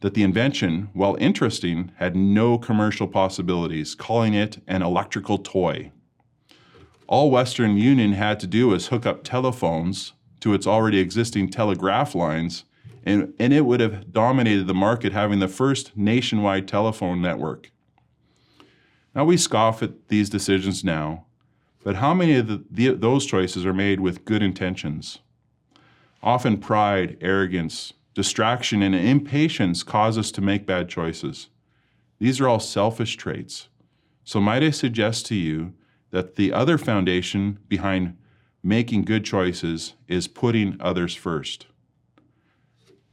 that 0.00 0.12
the 0.12 0.22
invention, 0.22 0.90
while 0.92 1.16
interesting, 1.18 1.90
had 1.96 2.14
no 2.14 2.58
commercial 2.58 3.08
possibilities, 3.08 3.94
calling 3.94 4.34
it 4.34 4.62
an 4.66 4.82
electrical 4.82 5.38
toy. 5.38 5.90
All 7.06 7.30
Western 7.30 7.78
Union 7.78 8.12
had 8.12 8.40
to 8.40 8.46
do 8.46 8.68
was 8.68 8.88
hook 8.88 9.06
up 9.06 9.24
telephones 9.24 10.12
to 10.40 10.52
its 10.54 10.66
already 10.66 10.98
existing 10.98 11.48
telegraph 11.50 12.14
lines, 12.14 12.64
and, 13.04 13.32
and 13.38 13.52
it 13.52 13.64
would 13.64 13.80
have 13.80 14.12
dominated 14.12 14.66
the 14.66 14.74
market, 14.74 15.12
having 15.12 15.38
the 15.38 15.48
first 15.48 15.96
nationwide 15.96 16.68
telephone 16.68 17.22
network. 17.22 17.70
Now, 19.14 19.24
we 19.24 19.36
scoff 19.36 19.82
at 19.82 20.08
these 20.08 20.30
decisions 20.30 20.84
now, 20.84 21.26
but 21.82 21.96
how 21.96 22.14
many 22.14 22.36
of 22.36 22.46
the, 22.46 22.64
the, 22.70 22.88
those 22.90 23.26
choices 23.26 23.66
are 23.66 23.74
made 23.74 24.00
with 24.00 24.24
good 24.24 24.42
intentions? 24.42 25.18
Often, 26.22 26.58
pride, 26.58 27.16
arrogance, 27.20 27.94
distraction, 28.14 28.82
and 28.82 28.94
impatience 28.94 29.82
cause 29.82 30.18
us 30.18 30.30
to 30.32 30.40
make 30.40 30.66
bad 30.66 30.88
choices. 30.88 31.48
These 32.18 32.40
are 32.40 32.48
all 32.48 32.60
selfish 32.60 33.16
traits. 33.16 33.68
So, 34.24 34.40
might 34.40 34.62
I 34.62 34.70
suggest 34.70 35.26
to 35.26 35.34
you 35.34 35.72
that 36.10 36.36
the 36.36 36.52
other 36.52 36.76
foundation 36.76 37.58
behind 37.68 38.16
making 38.62 39.02
good 39.02 39.24
choices 39.24 39.94
is 40.06 40.28
putting 40.28 40.76
others 40.78 41.14
first? 41.14 41.66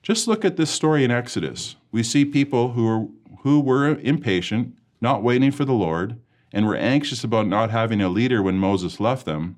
Just 0.07 0.25
look 0.25 0.45
at 0.45 0.55
this 0.55 0.71
story 0.71 1.03
in 1.03 1.11
Exodus. 1.11 1.75
We 1.91 2.01
see 2.01 2.23
people 2.23 2.71
who 2.71 2.85
were, 2.85 3.07
who 3.41 3.59
were 3.59 3.89
impatient, 3.99 4.73
not 5.01 5.21
waiting 5.21 5.51
for 5.51 5.65
the 5.65 5.73
Lord, 5.73 6.17
and 6.53 6.65
were 6.65 6.77
anxious 6.77 7.25
about 7.25 7.45
not 7.45 7.71
having 7.71 7.99
a 7.99 8.07
leader 8.07 8.41
when 8.41 8.57
Moses 8.57 9.01
left 9.01 9.25
them. 9.25 9.57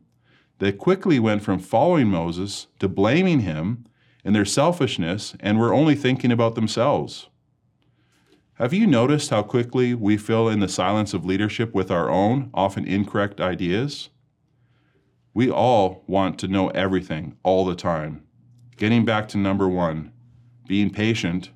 They 0.58 0.72
quickly 0.72 1.20
went 1.20 1.44
from 1.44 1.60
following 1.60 2.08
Moses 2.08 2.66
to 2.80 2.90
blaming 2.90 3.42
him 3.42 3.86
in 4.26 4.34
their 4.34 4.44
selfishness 4.44 5.36
and 5.40 5.60
were 5.60 5.72
only 5.72 5.94
thinking 5.94 6.32
about 6.32 6.56
themselves. 6.56 7.30
Have 8.54 8.74
you 8.74 8.88
noticed 8.88 9.30
how 9.30 9.44
quickly 9.44 9.94
we 9.94 10.18
fill 10.18 10.50
in 10.50 10.62
the 10.62 10.68
silence 10.68 11.14
of 11.14 11.28
leadership 11.28 11.76
with 11.76 11.92
our 11.92 12.10
own, 12.10 12.50
often 12.56 12.88
incorrect 12.88 13.40
ideas? 13.40 14.10
We 15.32 15.52
all 15.52 16.04
want 16.08 16.40
to 16.40 16.48
know 16.48 16.70
everything 16.70 17.38
all 17.44 17.66
the 17.66 17.76
time. 17.76 18.24
Getting 18.78 19.06
back 19.06 19.28
to 19.28 19.38
number 19.38 19.70
one, 19.70 20.12
being 20.70 20.90
patient. 20.90 21.50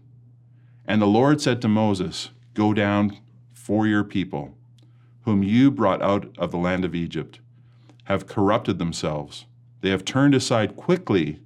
And 0.85 1.01
the 1.01 1.05
Lord 1.05 1.39
said 1.39 1.61
to 1.61 1.69
Moses, 1.69 2.31
Go 2.53 2.73
down 2.73 3.17
for 3.53 3.87
your 3.87 4.03
people, 4.03 4.57
whom 5.21 5.41
you 5.41 5.71
brought 5.71 6.01
out 6.01 6.35
of 6.37 6.51
the 6.51 6.57
land 6.57 6.83
of 6.83 6.93
Egypt, 6.93 7.39
have 8.05 8.27
corrupted 8.27 8.77
themselves. 8.77 9.45
They 9.79 9.91
have 9.91 10.03
turned 10.03 10.35
aside 10.35 10.75
quickly 10.75 11.39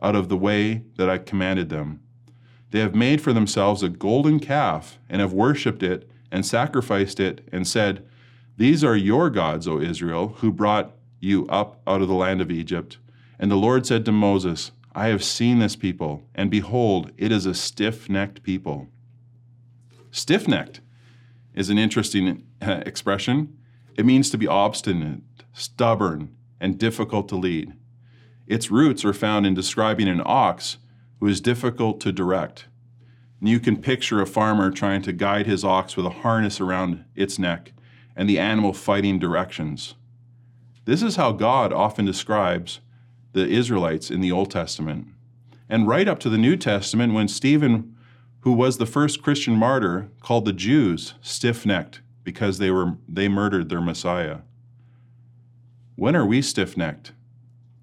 out 0.00 0.14
of 0.14 0.28
the 0.28 0.36
way 0.36 0.84
that 0.96 1.10
I 1.10 1.18
commanded 1.18 1.70
them 1.70 2.00
they 2.70 2.80
have 2.80 2.94
made 2.94 3.20
for 3.20 3.32
themselves 3.32 3.82
a 3.82 3.88
golden 3.88 4.40
calf 4.40 4.98
and 5.08 5.20
have 5.20 5.32
worshipped 5.32 5.82
it 5.82 6.10
and 6.30 6.44
sacrificed 6.44 7.20
it 7.20 7.46
and 7.52 7.66
said, 7.66 8.04
These 8.56 8.82
are 8.82 8.96
your 8.96 9.30
gods, 9.30 9.68
O 9.68 9.80
Israel, 9.80 10.36
who 10.38 10.52
brought 10.52 10.92
you 11.20 11.46
up 11.48 11.80
out 11.86 12.02
of 12.02 12.08
the 12.08 12.14
land 12.14 12.40
of 12.40 12.50
Egypt. 12.50 12.98
And 13.38 13.50
the 13.50 13.56
Lord 13.56 13.86
said 13.86 14.04
to 14.04 14.12
Moses, 14.12 14.72
I 14.96 15.08
have 15.08 15.22
seen 15.22 15.58
this 15.58 15.76
people, 15.76 16.22
and 16.34 16.50
behold, 16.50 17.12
it 17.18 17.30
is 17.30 17.44
a 17.44 17.52
stiff 17.52 18.08
necked 18.08 18.42
people. 18.42 18.88
Stiff 20.10 20.48
necked 20.48 20.80
is 21.54 21.68
an 21.68 21.76
interesting 21.76 22.46
uh, 22.62 22.82
expression. 22.86 23.58
It 23.98 24.06
means 24.06 24.30
to 24.30 24.38
be 24.38 24.46
obstinate, 24.46 25.20
stubborn, 25.52 26.34
and 26.58 26.78
difficult 26.78 27.28
to 27.28 27.36
lead. 27.36 27.74
Its 28.46 28.70
roots 28.70 29.04
are 29.04 29.12
found 29.12 29.44
in 29.44 29.52
describing 29.52 30.08
an 30.08 30.22
ox 30.24 30.78
who 31.20 31.26
is 31.26 31.42
difficult 31.42 32.00
to 32.00 32.10
direct. 32.10 32.64
And 33.38 33.50
you 33.50 33.60
can 33.60 33.76
picture 33.82 34.22
a 34.22 34.26
farmer 34.26 34.70
trying 34.70 35.02
to 35.02 35.12
guide 35.12 35.46
his 35.46 35.62
ox 35.62 35.98
with 35.98 36.06
a 36.06 36.20
harness 36.24 36.58
around 36.58 37.04
its 37.14 37.38
neck 37.38 37.74
and 38.16 38.30
the 38.30 38.38
animal 38.38 38.72
fighting 38.72 39.18
directions. 39.18 39.94
This 40.86 41.02
is 41.02 41.16
how 41.16 41.32
God 41.32 41.70
often 41.70 42.06
describes 42.06 42.80
the 43.36 43.46
Israelites 43.46 44.10
in 44.10 44.22
the 44.22 44.32
Old 44.32 44.50
Testament. 44.50 45.08
And 45.68 45.86
right 45.86 46.08
up 46.08 46.18
to 46.20 46.30
the 46.30 46.38
New 46.38 46.56
Testament, 46.56 47.12
when 47.12 47.28
Stephen, 47.28 47.94
who 48.40 48.52
was 48.52 48.78
the 48.78 48.86
first 48.86 49.22
Christian 49.22 49.54
martyr, 49.54 50.08
called 50.20 50.46
the 50.46 50.54
Jews 50.54 51.14
stiff 51.20 51.66
necked 51.66 52.00
because 52.24 52.56
they, 52.56 52.70
were, 52.70 52.96
they 53.06 53.28
murdered 53.28 53.68
their 53.68 53.82
Messiah. 53.82 54.38
When 55.96 56.16
are 56.16 56.24
we 56.24 56.40
stiff 56.40 56.78
necked? 56.78 57.12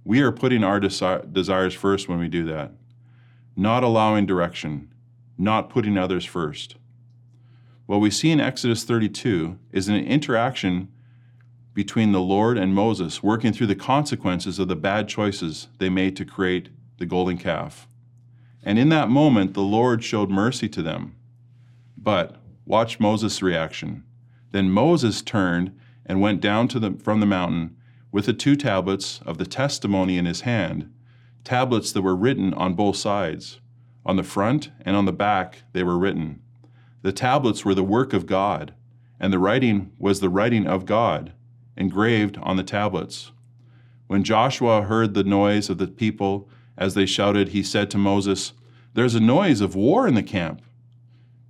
We 0.04 0.22
are 0.22 0.32
putting 0.32 0.64
our 0.64 0.80
desi- 0.80 1.32
desires 1.32 1.76
first 1.76 2.10
when 2.10 2.20
we 2.20 2.28
do 2.28 2.44
that 2.46 2.72
not 3.56 3.84
allowing 3.84 4.26
direction, 4.26 4.92
not 5.38 5.70
putting 5.70 5.96
others 5.96 6.26
first. 6.26 6.76
What 7.86 8.02
we 8.02 8.10
see 8.10 8.32
in 8.32 8.40
Exodus 8.40 8.84
32 8.84 9.60
is 9.72 9.88
an 9.88 10.04
interaction 10.04 10.92
between 11.74 12.12
the 12.12 12.22
Lord 12.22 12.58
and 12.58 12.74
Moses 12.74 13.24
working 13.24 13.51
through 13.51 13.68
the 13.68 13.75
consequences 13.75 14.60
of 14.60 14.68
the 14.68 14.75
bad 14.75 15.08
choices 15.08 15.68
they 15.80 15.89
made 15.89 16.15
to 16.18 16.25
create 16.25 16.70
the 16.98 17.06
golden 17.06 17.38
calf. 17.38 17.88
And 18.63 18.77
in 18.80 18.89
that 18.89 19.10
moment, 19.10 19.53
the 19.53 19.62
Lord 19.62 20.03
showed 20.03 20.30
mercy 20.30 20.70
to 20.70 20.82
them. 20.82 21.15
But 21.98 22.38
watch 22.65 23.00
Moses' 23.00 23.42
reaction. 23.42 24.03
Then 24.51 24.70
Moses 24.70 25.22
turned 25.22 25.77
and 26.06 26.22
went 26.22 26.42
down 26.42 26.68
to 26.70 26.80
the, 26.80 26.92
from 26.92 27.20
the 27.20 27.25
mountain 27.25 27.75
with 28.12 28.27
the 28.27 28.34
two 28.34 28.56
tablets 28.56 29.20
of 29.25 29.38
the 29.38 29.46
testimony 29.46 30.18
in 30.18 30.25
his 30.25 30.42
hand 30.42 30.89
tablets 31.44 31.92
that 31.92 32.01
were 32.01 32.15
written 32.15 32.53
on 32.53 32.74
both 32.74 32.96
sides. 32.96 33.60
On 34.06 34.15
the 34.15 34.24
front 34.24 34.72
and 34.86 34.96
on 34.96 35.06
the 35.06 35.12
back, 35.12 35.63
they 35.74 35.84
were 35.84 35.98
written. 35.98 36.42
The 37.01 37.12
tablets 37.12 37.65
were 37.65 37.75
the 37.75 37.84
work 37.84 38.13
of 38.13 38.25
God, 38.25 38.74
and 39.20 39.32
the 39.32 39.39
writing 39.39 39.92
was 39.98 40.20
the 40.20 40.30
writing 40.30 40.68
of 40.68 40.86
God, 40.86 41.34
engraved 41.77 42.38
on 42.38 42.58
the 42.58 42.63
tablets. 42.63 43.32
When 44.08 44.24
Joshua 44.24 44.84
heard 44.84 45.13
the 45.13 45.24
noise 45.24 45.70
of 45.70 45.77
the 45.77 45.88
people 45.88 46.50
as 46.77 46.94
they 46.94 47.06
shouted, 47.06 47.50
he 47.50 47.63
said 47.63 47.89
to 47.92 47.98
Moses, 47.98 48.53
There's 48.94 49.15
a 49.15 49.20
noise 49.20 49.62
of 49.62 49.75
war 49.75 50.08
in 50.08 50.15
the 50.15 50.24
camp. 50.24 50.62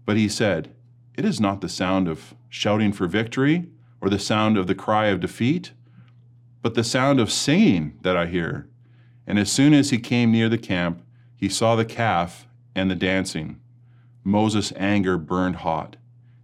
But 0.05 0.17
he 0.17 0.27
said, 0.27 0.73
It 1.15 1.25
is 1.25 1.39
not 1.39 1.61
the 1.61 1.69
sound 1.69 2.07
of 2.07 2.35
shouting 2.49 2.91
for 2.91 3.07
victory 3.07 3.67
or 4.01 4.09
the 4.09 4.19
sound 4.19 4.57
of 4.57 4.67
the 4.67 4.75
cry 4.75 5.07
of 5.07 5.19
defeat, 5.19 5.71
but 6.61 6.75
the 6.75 6.83
sound 6.83 7.19
of 7.19 7.31
singing 7.31 7.97
that 8.01 8.17
I 8.17 8.25
hear. 8.25 8.67
And 9.25 9.39
as 9.39 9.51
soon 9.51 9.73
as 9.73 9.89
he 9.89 9.97
came 9.97 10.31
near 10.31 10.49
the 10.49 10.57
camp, 10.57 11.01
he 11.35 11.49
saw 11.49 11.75
the 11.75 11.85
calf 11.85 12.47
and 12.75 12.91
the 12.91 12.95
dancing. 12.95 13.59
Moses' 14.23 14.73
anger 14.75 15.17
burned 15.17 15.57
hot, 15.57 15.97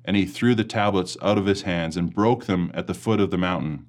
and 0.09 0.17
he 0.17 0.25
threw 0.25 0.55
the 0.55 0.63
tablets 0.63 1.15
out 1.21 1.37
of 1.37 1.45
his 1.45 1.61
hands 1.61 1.95
and 1.95 2.11
broke 2.11 2.47
them 2.47 2.71
at 2.73 2.87
the 2.87 2.95
foot 2.95 3.19
of 3.19 3.29
the 3.29 3.37
mountain. 3.37 3.85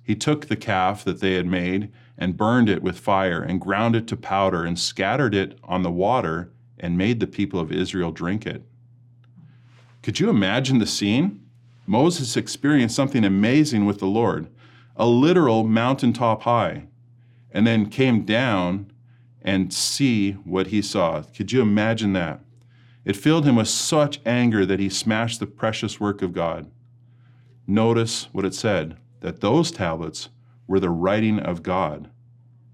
He 0.00 0.14
took 0.14 0.46
the 0.46 0.54
calf 0.54 1.02
that 1.02 1.20
they 1.20 1.34
had 1.34 1.48
made 1.48 1.90
and 2.16 2.36
burned 2.36 2.68
it 2.68 2.80
with 2.80 3.00
fire 3.00 3.42
and 3.42 3.60
ground 3.60 3.96
it 3.96 4.06
to 4.06 4.16
powder 4.16 4.64
and 4.64 4.78
scattered 4.78 5.34
it 5.34 5.58
on 5.64 5.82
the 5.82 5.90
water 5.90 6.52
and 6.78 6.96
made 6.96 7.18
the 7.18 7.26
people 7.26 7.58
of 7.58 7.72
Israel 7.72 8.12
drink 8.12 8.46
it. 8.46 8.62
Could 10.00 10.20
you 10.20 10.30
imagine 10.30 10.78
the 10.78 10.86
scene? 10.86 11.44
Moses 11.88 12.36
experienced 12.36 12.94
something 12.94 13.24
amazing 13.24 13.84
with 13.84 13.98
the 13.98 14.06
Lord, 14.06 14.46
a 14.94 15.08
literal 15.08 15.64
mountaintop 15.64 16.42
high 16.42 16.84
and 17.50 17.66
then 17.66 17.90
came 17.90 18.24
down 18.24 18.92
and 19.42 19.74
see 19.74 20.34
what 20.34 20.68
he 20.68 20.80
saw. 20.80 21.22
Could 21.22 21.50
you 21.50 21.62
imagine 21.62 22.12
that? 22.12 22.44
It 23.04 23.16
filled 23.16 23.44
him 23.44 23.56
with 23.56 23.68
such 23.68 24.20
anger 24.26 24.66
that 24.66 24.80
he 24.80 24.88
smashed 24.88 25.40
the 25.40 25.46
precious 25.46 25.98
work 25.98 26.22
of 26.22 26.32
God. 26.32 26.70
Notice 27.66 28.28
what 28.32 28.44
it 28.44 28.54
said 28.54 28.96
that 29.20 29.40
those 29.40 29.70
tablets 29.70 30.28
were 30.66 30.80
the 30.80 30.90
writing 30.90 31.38
of 31.38 31.62
God, 31.62 32.10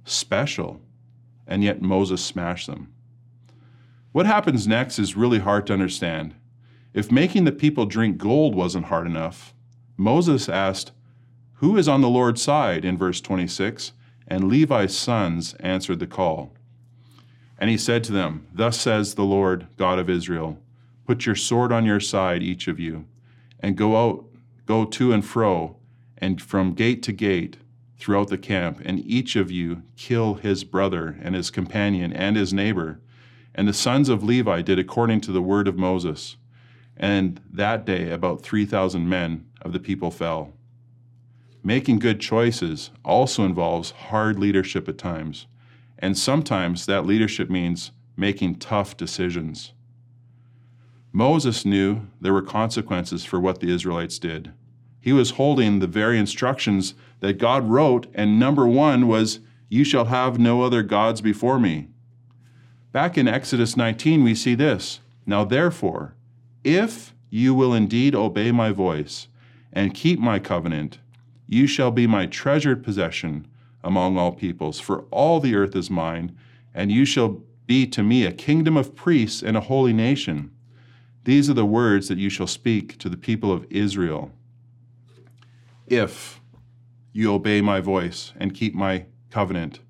special, 0.04 0.80
and 1.46 1.62
yet 1.62 1.82
Moses 1.82 2.24
smashed 2.24 2.66
them. 2.66 2.92
What 4.12 4.26
happens 4.26 4.66
next 4.68 4.98
is 4.98 5.16
really 5.16 5.40
hard 5.40 5.66
to 5.66 5.72
understand. 5.72 6.34
If 6.92 7.10
making 7.10 7.44
the 7.44 7.52
people 7.52 7.86
drink 7.86 8.18
gold 8.18 8.54
wasn't 8.54 8.86
hard 8.86 9.06
enough, 9.06 9.52
Moses 9.96 10.48
asked, 10.48 10.92
Who 11.54 11.76
is 11.76 11.88
on 11.88 12.00
the 12.00 12.08
Lord's 12.08 12.42
side 12.42 12.84
in 12.84 12.96
verse 12.96 13.20
26? 13.20 13.92
And 14.28 14.48
Levi's 14.48 14.96
sons 14.96 15.54
answered 15.54 15.98
the 15.98 16.06
call. 16.06 16.53
And 17.58 17.70
he 17.70 17.78
said 17.78 18.04
to 18.04 18.12
them, 18.12 18.46
Thus 18.52 18.80
says 18.80 19.14
the 19.14 19.24
Lord 19.24 19.66
God 19.76 19.98
of 19.98 20.10
Israel 20.10 20.58
Put 21.06 21.26
your 21.26 21.34
sword 21.34 21.70
on 21.70 21.84
your 21.84 22.00
side, 22.00 22.42
each 22.42 22.66
of 22.66 22.80
you, 22.80 23.04
and 23.60 23.76
go 23.76 23.96
out, 23.96 24.24
go 24.64 24.86
to 24.86 25.12
and 25.12 25.24
fro, 25.24 25.76
and 26.16 26.40
from 26.40 26.72
gate 26.72 27.02
to 27.02 27.12
gate 27.12 27.58
throughout 27.98 28.28
the 28.28 28.38
camp, 28.38 28.80
and 28.84 29.00
each 29.00 29.36
of 29.36 29.50
you 29.50 29.82
kill 29.96 30.34
his 30.34 30.64
brother 30.64 31.18
and 31.22 31.34
his 31.34 31.50
companion 31.50 32.12
and 32.12 32.36
his 32.36 32.52
neighbor. 32.52 33.00
And 33.54 33.68
the 33.68 33.72
sons 33.72 34.08
of 34.08 34.24
Levi 34.24 34.62
did 34.62 34.78
according 34.78 35.20
to 35.22 35.32
the 35.32 35.42
word 35.42 35.68
of 35.68 35.76
Moses. 35.76 36.36
And 36.96 37.40
that 37.50 37.84
day 37.84 38.10
about 38.10 38.42
3,000 38.42 39.08
men 39.08 39.46
of 39.62 39.72
the 39.72 39.80
people 39.80 40.10
fell. 40.10 40.52
Making 41.62 41.98
good 41.98 42.20
choices 42.20 42.90
also 43.04 43.44
involves 43.44 43.90
hard 43.90 44.38
leadership 44.38 44.88
at 44.88 44.98
times, 44.98 45.46
and 46.04 46.18
sometimes 46.18 46.84
that 46.84 47.06
leadership 47.06 47.48
means 47.48 47.90
making 48.14 48.56
tough 48.56 48.94
decisions. 48.94 49.72
Moses 51.12 51.64
knew 51.64 52.02
there 52.20 52.34
were 52.34 52.42
consequences 52.42 53.24
for 53.24 53.40
what 53.40 53.60
the 53.60 53.72
Israelites 53.72 54.18
did. 54.18 54.52
He 55.00 55.14
was 55.14 55.30
holding 55.40 55.78
the 55.78 55.86
very 55.86 56.18
instructions 56.18 56.92
that 57.20 57.38
God 57.38 57.70
wrote, 57.70 58.06
and 58.12 58.38
number 58.38 58.66
one 58.66 59.08
was, 59.08 59.40
You 59.70 59.82
shall 59.82 60.04
have 60.04 60.38
no 60.38 60.60
other 60.60 60.82
gods 60.82 61.22
before 61.22 61.58
me. 61.58 61.88
Back 62.92 63.16
in 63.16 63.26
Exodus 63.26 63.74
19, 63.74 64.22
we 64.22 64.34
see 64.34 64.54
this. 64.54 65.00
Now, 65.24 65.42
therefore, 65.42 66.16
if 66.62 67.14
you 67.30 67.54
will 67.54 67.72
indeed 67.72 68.14
obey 68.14 68.52
my 68.52 68.72
voice 68.72 69.28
and 69.72 69.94
keep 69.94 70.20
my 70.20 70.38
covenant, 70.38 70.98
you 71.46 71.66
shall 71.66 71.90
be 71.90 72.06
my 72.06 72.26
treasured 72.26 72.84
possession 72.84 73.46
among 73.84 74.18
all 74.18 74.32
peoples, 74.32 74.80
for 74.80 75.02
all 75.10 75.38
the 75.38 75.54
earth 75.54 75.76
is 75.76 75.90
mine, 75.90 76.36
and 76.74 76.90
you 76.90 77.04
shall 77.04 77.42
be 77.66 77.86
to 77.86 78.02
me 78.02 78.24
a 78.24 78.32
kingdom 78.32 78.76
of 78.76 78.96
priests 78.96 79.42
and 79.42 79.56
a 79.56 79.60
holy 79.60 79.92
nation. 79.92 80.50
These 81.24 81.48
are 81.48 81.54
the 81.54 81.64
words 81.64 82.08
that 82.08 82.18
you 82.18 82.28
shall 82.28 82.46
speak 82.46 82.98
to 82.98 83.08
the 83.08 83.16
people 83.16 83.52
of 83.52 83.66
Israel. 83.70 84.32
If 85.86 86.40
you 87.12 87.32
obey 87.32 87.60
my 87.60 87.80
voice 87.80 88.32
and 88.36 88.54
keep 88.54 88.74
my 88.74 89.06
covenant. 89.30 89.80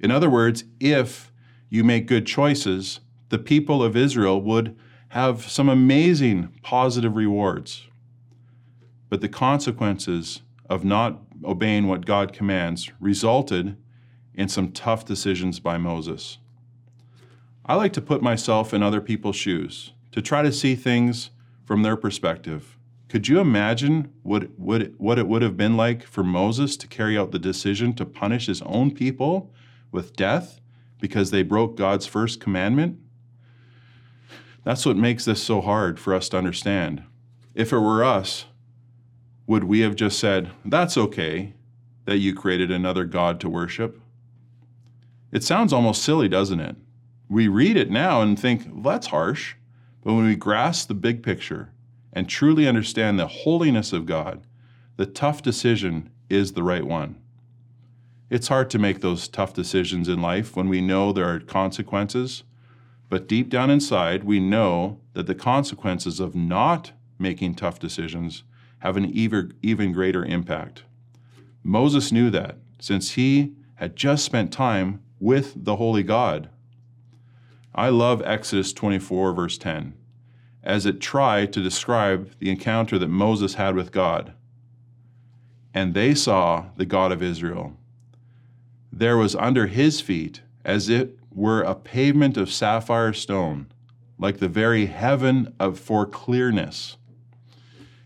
In 0.00 0.10
other 0.10 0.28
words, 0.28 0.64
if 0.80 1.32
you 1.70 1.84
make 1.84 2.06
good 2.06 2.26
choices, 2.26 3.00
the 3.28 3.38
people 3.38 3.82
of 3.82 3.96
Israel 3.96 4.42
would 4.42 4.76
have 5.10 5.48
some 5.48 5.68
amazing 5.68 6.48
positive 6.62 7.16
rewards. 7.16 7.86
But 9.08 9.20
the 9.20 9.28
consequences 9.28 10.42
of 10.68 10.84
not 10.84 11.20
obeying 11.44 11.86
what 11.86 12.06
God 12.06 12.32
commands 12.32 12.90
resulted 13.00 13.76
in 14.34 14.48
some 14.48 14.72
tough 14.72 15.04
decisions 15.04 15.60
by 15.60 15.78
Moses. 15.78 16.38
I 17.64 17.74
like 17.74 17.92
to 17.94 18.00
put 18.00 18.22
myself 18.22 18.74
in 18.74 18.82
other 18.82 19.00
people's 19.00 19.36
shoes 19.36 19.92
to 20.10 20.20
try 20.20 20.42
to 20.42 20.52
see 20.52 20.74
things 20.74 21.30
from 21.64 21.82
their 21.82 21.96
perspective. 21.96 22.76
Could 23.08 23.28
you 23.28 23.40
imagine 23.40 24.12
what, 24.22 24.58
what, 24.58 24.98
what 24.98 25.18
it 25.18 25.28
would 25.28 25.42
have 25.42 25.56
been 25.56 25.76
like 25.76 26.02
for 26.04 26.24
Moses 26.24 26.76
to 26.78 26.86
carry 26.88 27.16
out 27.16 27.30
the 27.30 27.38
decision 27.38 27.92
to 27.94 28.06
punish 28.06 28.46
his 28.46 28.62
own 28.62 28.90
people 28.90 29.52
with 29.90 30.16
death 30.16 30.60
because 30.98 31.30
they 31.30 31.42
broke 31.42 31.76
God's 31.76 32.06
first 32.06 32.40
commandment? 32.40 32.98
That's 34.64 34.86
what 34.86 34.96
makes 34.96 35.24
this 35.24 35.42
so 35.42 35.60
hard 35.60 36.00
for 36.00 36.14
us 36.14 36.28
to 36.30 36.38
understand. 36.38 37.02
If 37.54 37.72
it 37.72 37.78
were 37.78 38.02
us, 38.02 38.46
would 39.46 39.64
we 39.64 39.80
have 39.80 39.96
just 39.96 40.18
said, 40.18 40.50
That's 40.64 40.96
okay 40.96 41.54
that 42.04 42.18
you 42.18 42.34
created 42.34 42.70
another 42.70 43.04
God 43.04 43.40
to 43.40 43.48
worship? 43.48 44.00
It 45.30 45.42
sounds 45.42 45.72
almost 45.72 46.02
silly, 46.02 46.28
doesn't 46.28 46.60
it? 46.60 46.76
We 47.28 47.48
read 47.48 47.76
it 47.76 47.90
now 47.90 48.20
and 48.20 48.38
think, 48.38 48.66
well, 48.70 48.94
That's 48.94 49.08
harsh. 49.08 49.54
But 50.02 50.14
when 50.14 50.26
we 50.26 50.36
grasp 50.36 50.88
the 50.88 50.94
big 50.94 51.22
picture 51.22 51.72
and 52.12 52.28
truly 52.28 52.66
understand 52.66 53.18
the 53.18 53.28
holiness 53.28 53.92
of 53.92 54.06
God, 54.06 54.46
the 54.96 55.06
tough 55.06 55.42
decision 55.42 56.10
is 56.28 56.52
the 56.52 56.62
right 56.62 56.84
one. 56.84 57.16
It's 58.30 58.48
hard 58.48 58.70
to 58.70 58.78
make 58.78 59.00
those 59.00 59.28
tough 59.28 59.52
decisions 59.52 60.08
in 60.08 60.22
life 60.22 60.56
when 60.56 60.68
we 60.68 60.80
know 60.80 61.12
there 61.12 61.28
are 61.28 61.38
consequences, 61.38 62.44
but 63.08 63.28
deep 63.28 63.50
down 63.50 63.68
inside, 63.68 64.24
we 64.24 64.40
know 64.40 65.00
that 65.12 65.26
the 65.26 65.34
consequences 65.34 66.18
of 66.18 66.34
not 66.34 66.92
making 67.18 67.54
tough 67.54 67.78
decisions 67.78 68.42
have 68.82 68.96
an 68.96 69.04
even, 69.04 69.54
even 69.62 69.92
greater 69.92 70.24
impact. 70.24 70.82
Moses 71.62 72.10
knew 72.10 72.30
that 72.30 72.56
since 72.80 73.12
he 73.12 73.52
had 73.76 73.94
just 73.94 74.24
spent 74.24 74.52
time 74.52 75.00
with 75.20 75.52
the 75.64 75.76
Holy 75.76 76.02
God. 76.02 76.48
I 77.72 77.90
love 77.90 78.20
Exodus 78.24 78.72
24, 78.72 79.34
verse 79.34 79.56
10, 79.56 79.94
as 80.64 80.84
it 80.84 81.00
tried 81.00 81.52
to 81.52 81.62
describe 81.62 82.32
the 82.40 82.50
encounter 82.50 82.98
that 82.98 83.06
Moses 83.06 83.54
had 83.54 83.76
with 83.76 83.92
God. 83.92 84.32
And 85.72 85.94
they 85.94 86.12
saw 86.12 86.66
the 86.76 86.84
God 86.84 87.12
of 87.12 87.22
Israel. 87.22 87.76
There 88.92 89.16
was 89.16 89.36
under 89.36 89.68
his 89.68 90.00
feet, 90.00 90.40
as 90.64 90.88
it 90.88 91.16
were 91.30 91.62
a 91.62 91.76
pavement 91.76 92.36
of 92.36 92.50
sapphire 92.50 93.12
stone, 93.12 93.68
like 94.18 94.38
the 94.38 94.48
very 94.48 94.86
heaven 94.86 95.54
of 95.60 95.78
for 95.78 96.04
clearness. 96.04 96.96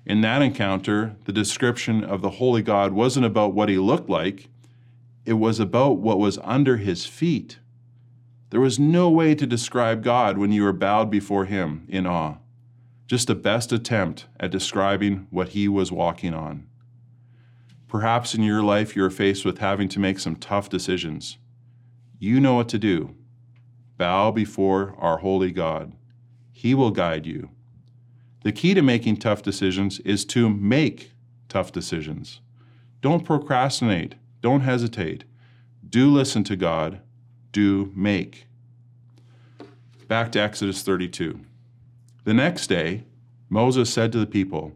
In 0.07 0.21
that 0.21 0.40
encounter, 0.40 1.16
the 1.25 1.33
description 1.33 2.05
of 2.05 2.23
the 2.23 2.31
Holy 2.31 2.62
God 2.62 2.92
wasn't 2.92 3.27
about 3.27 3.55
what 3.55 3.69
he 3.69 3.77
looked 3.77 4.09
like, 4.09 4.49
it 5.25 5.33
was 5.33 5.59
about 5.59 5.99
what 5.99 6.21
was 6.21 6.38
under 6.45 6.77
his 6.77 7.05
feet. 7.05 7.59
There 8.51 8.61
was 8.61 8.79
no 8.79 9.11
way 9.11 9.35
to 9.35 9.45
describe 9.45 10.05
God 10.05 10.38
when 10.38 10.53
you 10.53 10.62
were 10.62 10.73
bowed 10.73 11.11
before 11.11 11.47
him 11.47 11.85
in 11.88 12.07
awe, 12.07 12.37
just 13.09 13.29
a 13.29 13.35
best 13.35 13.73
attempt 13.73 14.27
at 14.38 14.53
describing 14.53 15.27
what 15.31 15.49
he 15.49 15.66
was 15.66 15.90
walking 15.90 16.33
on. 16.33 16.69
Perhaps 17.88 18.33
in 18.33 18.45
your 18.45 18.62
life 18.62 18.95
you're 18.95 19.11
faced 19.11 19.45
with 19.45 19.59
having 19.59 19.88
to 19.88 19.99
make 19.99 20.21
some 20.21 20.37
tough 20.37 20.69
decisions. 20.69 21.38
You 22.21 22.38
know 22.38 22.55
what 22.55 22.69
to 22.69 22.79
do. 22.79 23.16
Bow 23.97 24.31
before 24.31 24.95
our 24.99 25.19
holy 25.19 25.51
God. 25.51 25.95
He 26.53 26.75
will 26.75 26.92
guide 26.92 27.27
you. 27.27 27.51
The 28.47 28.53
key 28.53 28.75
to 28.75 28.83
making 28.83 29.17
tough 29.17 29.43
decisions 29.43 29.99
is 30.05 30.25
to 30.27 30.49
make 30.49 31.11
tough 31.49 31.73
decisions. 31.73 32.39
Don't 33.01 33.25
procrastinate. 33.25 34.15
Don't 34.41 34.61
hesitate. 34.61 35.25
Do 35.85 36.09
listen 36.09 36.45
to 36.45 36.55
God. 36.55 37.01
Do 37.51 37.91
make. 37.97 38.47
Back 40.07 40.31
to 40.31 40.41
Exodus 40.41 40.85
32. 40.85 41.41
The 42.23 42.35
next 42.35 42.69
day, 42.69 43.03
Moses 43.49 43.93
said 43.93 44.13
to 44.13 44.19
the 44.21 44.27
people, 44.27 44.71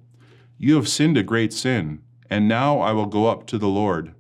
You 0.59 0.74
have 0.74 0.88
sinned 0.88 1.16
a 1.16 1.22
great 1.22 1.52
sin, 1.52 2.02
and 2.28 2.48
now 2.48 2.80
I 2.80 2.90
will 2.90 3.06
go 3.06 3.28
up 3.28 3.46
to 3.46 3.56
the 3.56 3.68
Lord. 3.68 4.16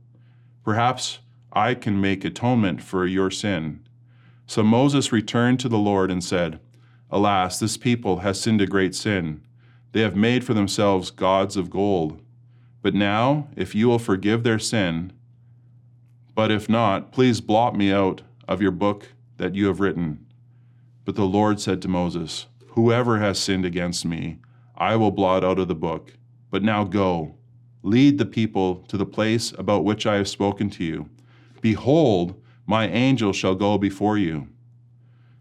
Perhaps 0.62 1.18
I 1.52 1.74
can 1.74 2.00
make 2.00 2.24
atonement 2.24 2.84
for 2.84 3.04
your 3.04 3.32
sin. 3.32 3.84
So 4.46 4.62
Moses 4.62 5.10
returned 5.10 5.58
to 5.58 5.68
the 5.68 5.76
Lord 5.76 6.08
and 6.12 6.22
said, 6.22 6.60
Alas, 7.10 7.58
this 7.58 7.76
people 7.76 8.20
has 8.20 8.40
sinned 8.40 8.60
a 8.60 8.66
great 8.66 8.94
sin. 8.94 9.42
They 9.92 10.00
have 10.00 10.16
made 10.16 10.44
for 10.44 10.54
themselves 10.54 11.10
gods 11.10 11.56
of 11.56 11.70
gold. 11.70 12.22
But 12.82 12.94
now, 12.94 13.48
if 13.56 13.74
you 13.74 13.88
will 13.88 13.98
forgive 13.98 14.42
their 14.42 14.58
sin, 14.58 15.12
but 16.34 16.50
if 16.50 16.68
not, 16.68 17.12
please 17.12 17.40
blot 17.40 17.76
me 17.76 17.92
out 17.92 18.22
of 18.48 18.62
your 18.62 18.70
book 18.70 19.08
that 19.36 19.54
you 19.54 19.66
have 19.66 19.80
written. 19.80 20.24
But 21.04 21.16
the 21.16 21.26
Lord 21.26 21.60
said 21.60 21.82
to 21.82 21.88
Moses, 21.88 22.46
Whoever 22.68 23.18
has 23.18 23.38
sinned 23.38 23.64
against 23.64 24.04
me, 24.04 24.38
I 24.76 24.96
will 24.96 25.10
blot 25.10 25.44
out 25.44 25.58
of 25.58 25.68
the 25.68 25.74
book. 25.74 26.14
But 26.50 26.62
now 26.62 26.84
go, 26.84 27.34
lead 27.82 28.18
the 28.18 28.26
people 28.26 28.76
to 28.88 28.96
the 28.96 29.06
place 29.06 29.52
about 29.58 29.84
which 29.84 30.06
I 30.06 30.16
have 30.16 30.28
spoken 30.28 30.70
to 30.70 30.84
you. 30.84 31.10
Behold, 31.60 32.40
my 32.66 32.88
angel 32.88 33.32
shall 33.32 33.54
go 33.54 33.76
before 33.76 34.16
you. 34.16 34.48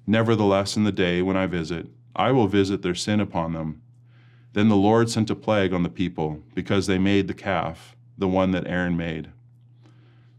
Nevertheless, 0.09 0.75
in 0.75 0.85
the 0.85 0.91
day 0.91 1.21
when 1.21 1.37
I 1.37 1.45
visit, 1.45 1.85
I 2.15 2.31
will 2.31 2.47
visit 2.47 2.81
their 2.81 2.95
sin 2.95 3.19
upon 3.19 3.53
them. 3.53 3.83
Then 4.53 4.67
the 4.67 4.75
Lord 4.75 5.07
sent 5.07 5.29
a 5.29 5.35
plague 5.35 5.71
on 5.71 5.83
the 5.83 5.87
people, 5.87 6.41
because 6.55 6.87
they 6.87 6.97
made 6.97 7.27
the 7.27 7.35
calf, 7.35 7.95
the 8.17 8.27
one 8.27 8.49
that 8.49 8.65
Aaron 8.65 8.97
made. 8.97 9.29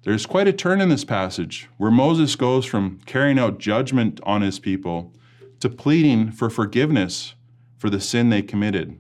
There's 0.02 0.26
quite 0.26 0.48
a 0.48 0.52
turn 0.52 0.80
in 0.80 0.88
this 0.88 1.04
passage 1.04 1.68
where 1.76 1.92
Moses 1.92 2.35
goes 2.35 2.66
from 2.66 2.98
carrying 3.06 3.38
out 3.38 3.61
judgment 3.61 4.18
on 4.24 4.42
his 4.42 4.59
people 4.59 5.14
to 5.61 5.68
pleading 5.68 6.33
for 6.33 6.50
forgiveness 6.50 7.37
for 7.78 7.90
the 7.90 8.00
sin 8.00 8.28
they 8.28 8.42
committed. 8.42 8.98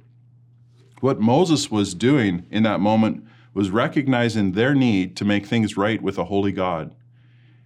What 1.00 1.18
Moses 1.20 1.68
was 1.68 1.94
doing 1.94 2.46
in 2.48 2.62
that 2.62 2.78
moment 2.78 3.26
was 3.54 3.70
recognizing 3.70 4.52
their 4.52 4.76
need 4.76 5.16
to 5.16 5.24
make 5.24 5.46
things 5.46 5.76
right 5.76 6.00
with 6.00 6.16
a 6.16 6.26
holy 6.26 6.52
God. 6.52 6.94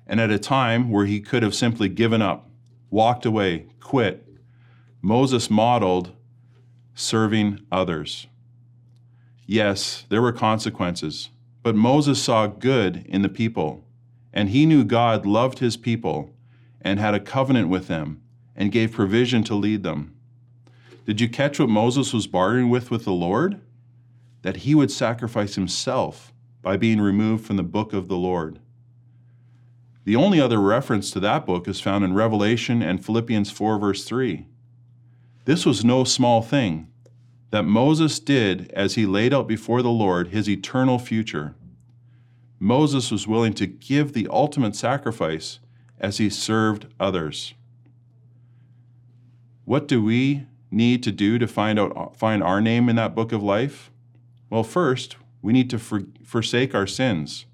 And 0.07 0.23
at 0.23 0.31
a 0.31 0.39
time 0.39 0.91
where 0.91 1.05
he 1.05 1.21
could 1.21 1.43
have 1.43 1.55
simply 1.55 1.91
given 1.91 2.23
up, 2.23 2.49
walked 2.95 3.27
away, 3.27 3.67
quit, 3.81 4.25
Moses 5.03 5.51
modeled 5.51 6.13
serving 6.95 7.59
others. 7.73 8.29
Yes, 9.47 10.05
there 10.11 10.23
were 10.23 10.31
consequences, 10.31 11.31
but 11.65 11.75
Moses 11.75 12.23
saw 12.23 12.47
good 12.47 13.05
in 13.09 13.23
the 13.23 13.29
people, 13.29 13.85
and 14.33 14.49
he 14.49 14.65
knew 14.65 14.85
God 14.85 15.27
loved 15.27 15.59
his 15.59 15.77
people 15.77 16.37
and 16.81 17.01
had 17.01 17.15
a 17.15 17.21
covenant 17.21 17.69
with 17.69 17.89
them 17.89 18.23
and 18.55 18.71
gave 18.71 18.93
provision 18.93 19.43
to 19.43 19.57
lead 19.57 19.83
them. 19.83 20.15
Did 21.05 21.21
you 21.21 21.29
catch 21.29 21.59
what 21.59 21.69
Moses 21.69 22.13
was 22.13 22.29
bargaining 22.29 22.71
with 22.71 22.93
with 22.93 23.03
the 23.03 23.11
Lord? 23.11 23.61
That 24.43 24.59
he 24.59 24.73
would 24.77 24.93
sacrifice 24.93 25.57
himself 25.57 26.33
by 26.63 26.77
being 26.77 27.01
removed 27.01 27.45
from 27.45 27.57
the 27.57 27.65
book 27.65 27.93
of 27.93 28.07
the 28.07 28.17
Lord. 28.17 28.61
The 30.05 30.17
only 30.17 30.41
other 30.41 30.61
reference 30.61 31.11
to 31.13 31.21
that 31.21 31.47
book 31.47 31.67
is 31.67 31.81
found 31.81 32.05
in 32.05 32.13
Revelation 32.13 32.83
and 32.83 33.05
Philippians 33.05 33.51
4, 33.51 33.79
verse 33.79 34.05
3. 34.05 34.47
This 35.47 35.65
was 35.65 35.85
no 35.85 36.05
small 36.05 36.43
thing 36.43 36.89
that 37.51 37.65
Moses 37.65 38.19
did 38.19 38.71
as 38.73 38.97
he 38.97 39.07
laid 39.07 39.33
out 39.33 39.47
before 39.47 39.81
the 39.81 39.91
Lord 39.91 40.29
his 40.29 40.49
eternal 40.49 40.99
future. 40.99 41.55
Moses 42.59 43.11
was 43.11 43.29
willing 43.29 43.55
to 43.55 43.67
give 43.67 44.13
the 44.13 44.29
ultimate 44.31 44.75
sacrifice 44.75 45.61
as 46.01 46.19
he 46.19 46.29
served 46.29 46.87
others. 46.99 47.55
What 49.65 49.89
do 49.89 50.03
we 50.03 50.47
need 50.71 51.03
to 51.05 51.13
do 51.13 51.39
to 51.39 51.47
find 51.47 51.79
out 51.79 52.17
find 52.17 52.43
our 52.43 52.61
name 52.61 52.89
in 52.89 52.97
that 52.97 53.15
book 53.15 53.33
of 53.33 53.43
life? 53.43 53.91
Well, 54.51 54.65
first, 54.65 55.17
we 55.41 55.53
need 55.53 55.71
to 55.71 55.79
for, 55.79 56.03
forsake 56.25 56.75
our 56.75 56.87
sins. 56.87 57.47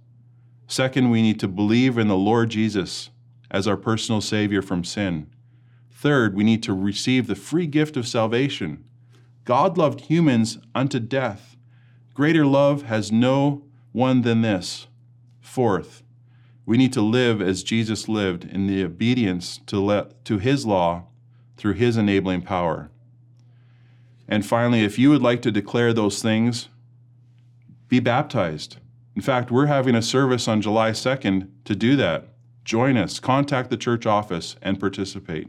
Second, 0.70 1.10
we 1.10 1.20
need 1.20 1.40
to 1.40 1.48
believe 1.48 1.98
in 1.98 2.06
the 2.06 2.16
Lord 2.16 2.50
Jesus 2.50 3.10
as 3.50 3.66
our 3.66 3.76
personal 3.76 4.20
Savior 4.20 4.62
from 4.62 4.84
sin. 4.84 5.26
Third, 5.90 6.36
we 6.36 6.44
need 6.44 6.62
to 6.62 6.72
receive 6.72 7.26
the 7.26 7.34
free 7.34 7.66
gift 7.66 7.96
of 7.96 8.06
salvation. 8.06 8.84
God 9.44 9.76
loved 9.76 10.02
humans 10.02 10.58
unto 10.72 11.00
death. 11.00 11.56
Greater 12.14 12.46
love 12.46 12.82
has 12.82 13.10
no 13.10 13.64
one 13.90 14.22
than 14.22 14.42
this. 14.42 14.86
Fourth, 15.40 16.04
we 16.64 16.78
need 16.78 16.92
to 16.92 17.02
live 17.02 17.42
as 17.42 17.64
Jesus 17.64 18.08
lived 18.08 18.44
in 18.44 18.68
the 18.68 18.84
obedience 18.84 19.58
to, 19.66 20.06
to 20.22 20.38
his 20.38 20.64
law 20.64 21.06
through 21.56 21.74
his 21.74 21.96
enabling 21.96 22.42
power. 22.42 22.92
And 24.28 24.46
finally, 24.46 24.84
if 24.84 25.00
you 25.00 25.10
would 25.10 25.20
like 25.20 25.42
to 25.42 25.50
declare 25.50 25.92
those 25.92 26.22
things, 26.22 26.68
be 27.88 27.98
baptized. 27.98 28.76
In 29.16 29.22
fact, 29.22 29.50
we're 29.50 29.66
having 29.66 29.94
a 29.94 30.02
service 30.02 30.46
on 30.46 30.62
July 30.62 30.92
2nd 30.92 31.48
to 31.64 31.74
do 31.74 31.96
that. 31.96 32.28
Join 32.64 32.96
us, 32.96 33.18
contact 33.18 33.70
the 33.70 33.76
church 33.76 34.06
office, 34.06 34.56
and 34.62 34.78
participate. 34.78 35.48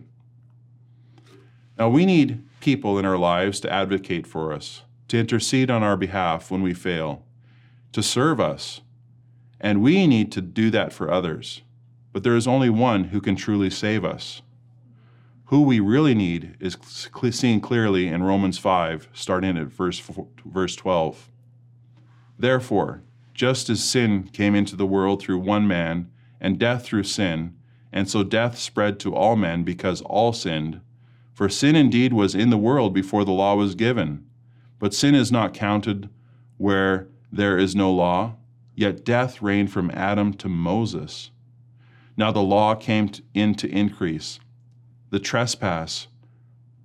Now, 1.77 1.89
we 1.89 2.05
need 2.05 2.43
people 2.59 2.97
in 2.97 3.05
our 3.05 3.17
lives 3.17 3.59
to 3.61 3.71
advocate 3.71 4.25
for 4.25 4.51
us, 4.51 4.83
to 5.07 5.19
intercede 5.19 5.69
on 5.69 5.83
our 5.83 5.97
behalf 5.97 6.49
when 6.49 6.61
we 6.61 6.73
fail, 6.73 7.23
to 7.91 8.01
serve 8.01 8.39
us. 8.39 8.81
And 9.59 9.81
we 9.81 10.07
need 10.07 10.31
to 10.31 10.41
do 10.41 10.71
that 10.71 10.91
for 10.91 11.11
others. 11.11 11.61
But 12.13 12.23
there 12.23 12.35
is 12.35 12.47
only 12.47 12.69
one 12.69 13.05
who 13.05 13.21
can 13.21 13.35
truly 13.35 13.69
save 13.69 14.03
us. 14.03 14.41
Who 15.45 15.61
we 15.61 15.79
really 15.79 16.15
need 16.15 16.55
is 16.59 16.77
seen 17.31 17.61
clearly 17.61 18.07
in 18.07 18.23
Romans 18.23 18.57
5, 18.57 19.09
starting 19.13 19.57
at 19.57 19.67
verse, 19.67 20.01
verse 20.45 20.75
12. 20.75 21.29
Therefore, 22.39 23.03
just 23.41 23.71
as 23.71 23.83
sin 23.83 24.21
came 24.33 24.53
into 24.53 24.75
the 24.75 24.85
world 24.85 25.19
through 25.19 25.39
one 25.39 25.67
man, 25.67 26.07
and 26.39 26.59
death 26.59 26.85
through 26.85 27.01
sin, 27.01 27.55
and 27.91 28.07
so 28.07 28.21
death 28.21 28.55
spread 28.55 28.99
to 28.99 29.15
all 29.15 29.35
men 29.35 29.63
because 29.63 29.99
all 30.01 30.31
sinned. 30.31 30.79
For 31.33 31.49
sin 31.49 31.75
indeed 31.75 32.13
was 32.13 32.35
in 32.35 32.51
the 32.51 32.57
world 32.59 32.93
before 32.93 33.25
the 33.25 33.31
law 33.31 33.55
was 33.55 33.73
given. 33.73 34.27
But 34.77 34.93
sin 34.93 35.15
is 35.15 35.31
not 35.31 35.55
counted 35.55 36.07
where 36.57 37.07
there 37.31 37.57
is 37.57 37.75
no 37.75 37.91
law, 37.91 38.35
yet 38.75 39.03
death 39.03 39.41
reigned 39.41 39.71
from 39.71 39.89
Adam 39.89 40.35
to 40.35 40.47
Moses. 40.47 41.31
Now 42.15 42.31
the 42.31 42.43
law 42.43 42.75
came 42.75 43.09
in 43.33 43.55
to 43.55 43.67
increase 43.67 44.39
the 45.09 45.19
trespass, 45.19 46.05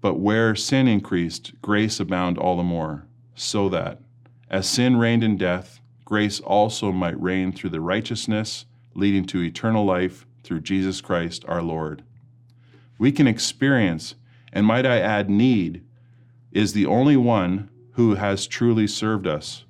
but 0.01 0.15
where 0.15 0.55
sin 0.55 0.89
increased, 0.89 1.53
grace 1.61 2.01
abounded 2.01 2.41
all 2.43 2.57
the 2.57 2.63
more, 2.63 3.05
so 3.35 3.69
that, 3.69 4.01
as 4.49 4.67
sin 4.67 4.97
reigned 4.97 5.23
in 5.23 5.37
death, 5.37 5.81
grace 6.07 6.41
also 6.41 6.93
might 6.93 7.21
reign 7.21 7.53
through 7.53 7.69
the 7.69 7.81
righteousness 7.81 8.65
leading 8.95 9.27
to 9.27 9.43
eternal 9.43 9.85
life 9.85 10.25
through 10.43 10.61
Jesus 10.61 11.03
Christ 11.03 11.45
our 11.47 11.61
Lord. 11.61 12.03
We 12.97 13.13
can 13.13 13.27
experience, 13.27 14.15
and 14.53 14.65
might 14.65 14.87
I 14.87 15.01
add, 15.01 15.29
need, 15.29 15.85
is 16.53 16.73
the 16.73 16.87
only 16.87 17.17
one 17.17 17.69
who 17.93 18.15
has 18.15 18.47
truly 18.47 18.87
served 18.87 19.27
us, 19.27 19.65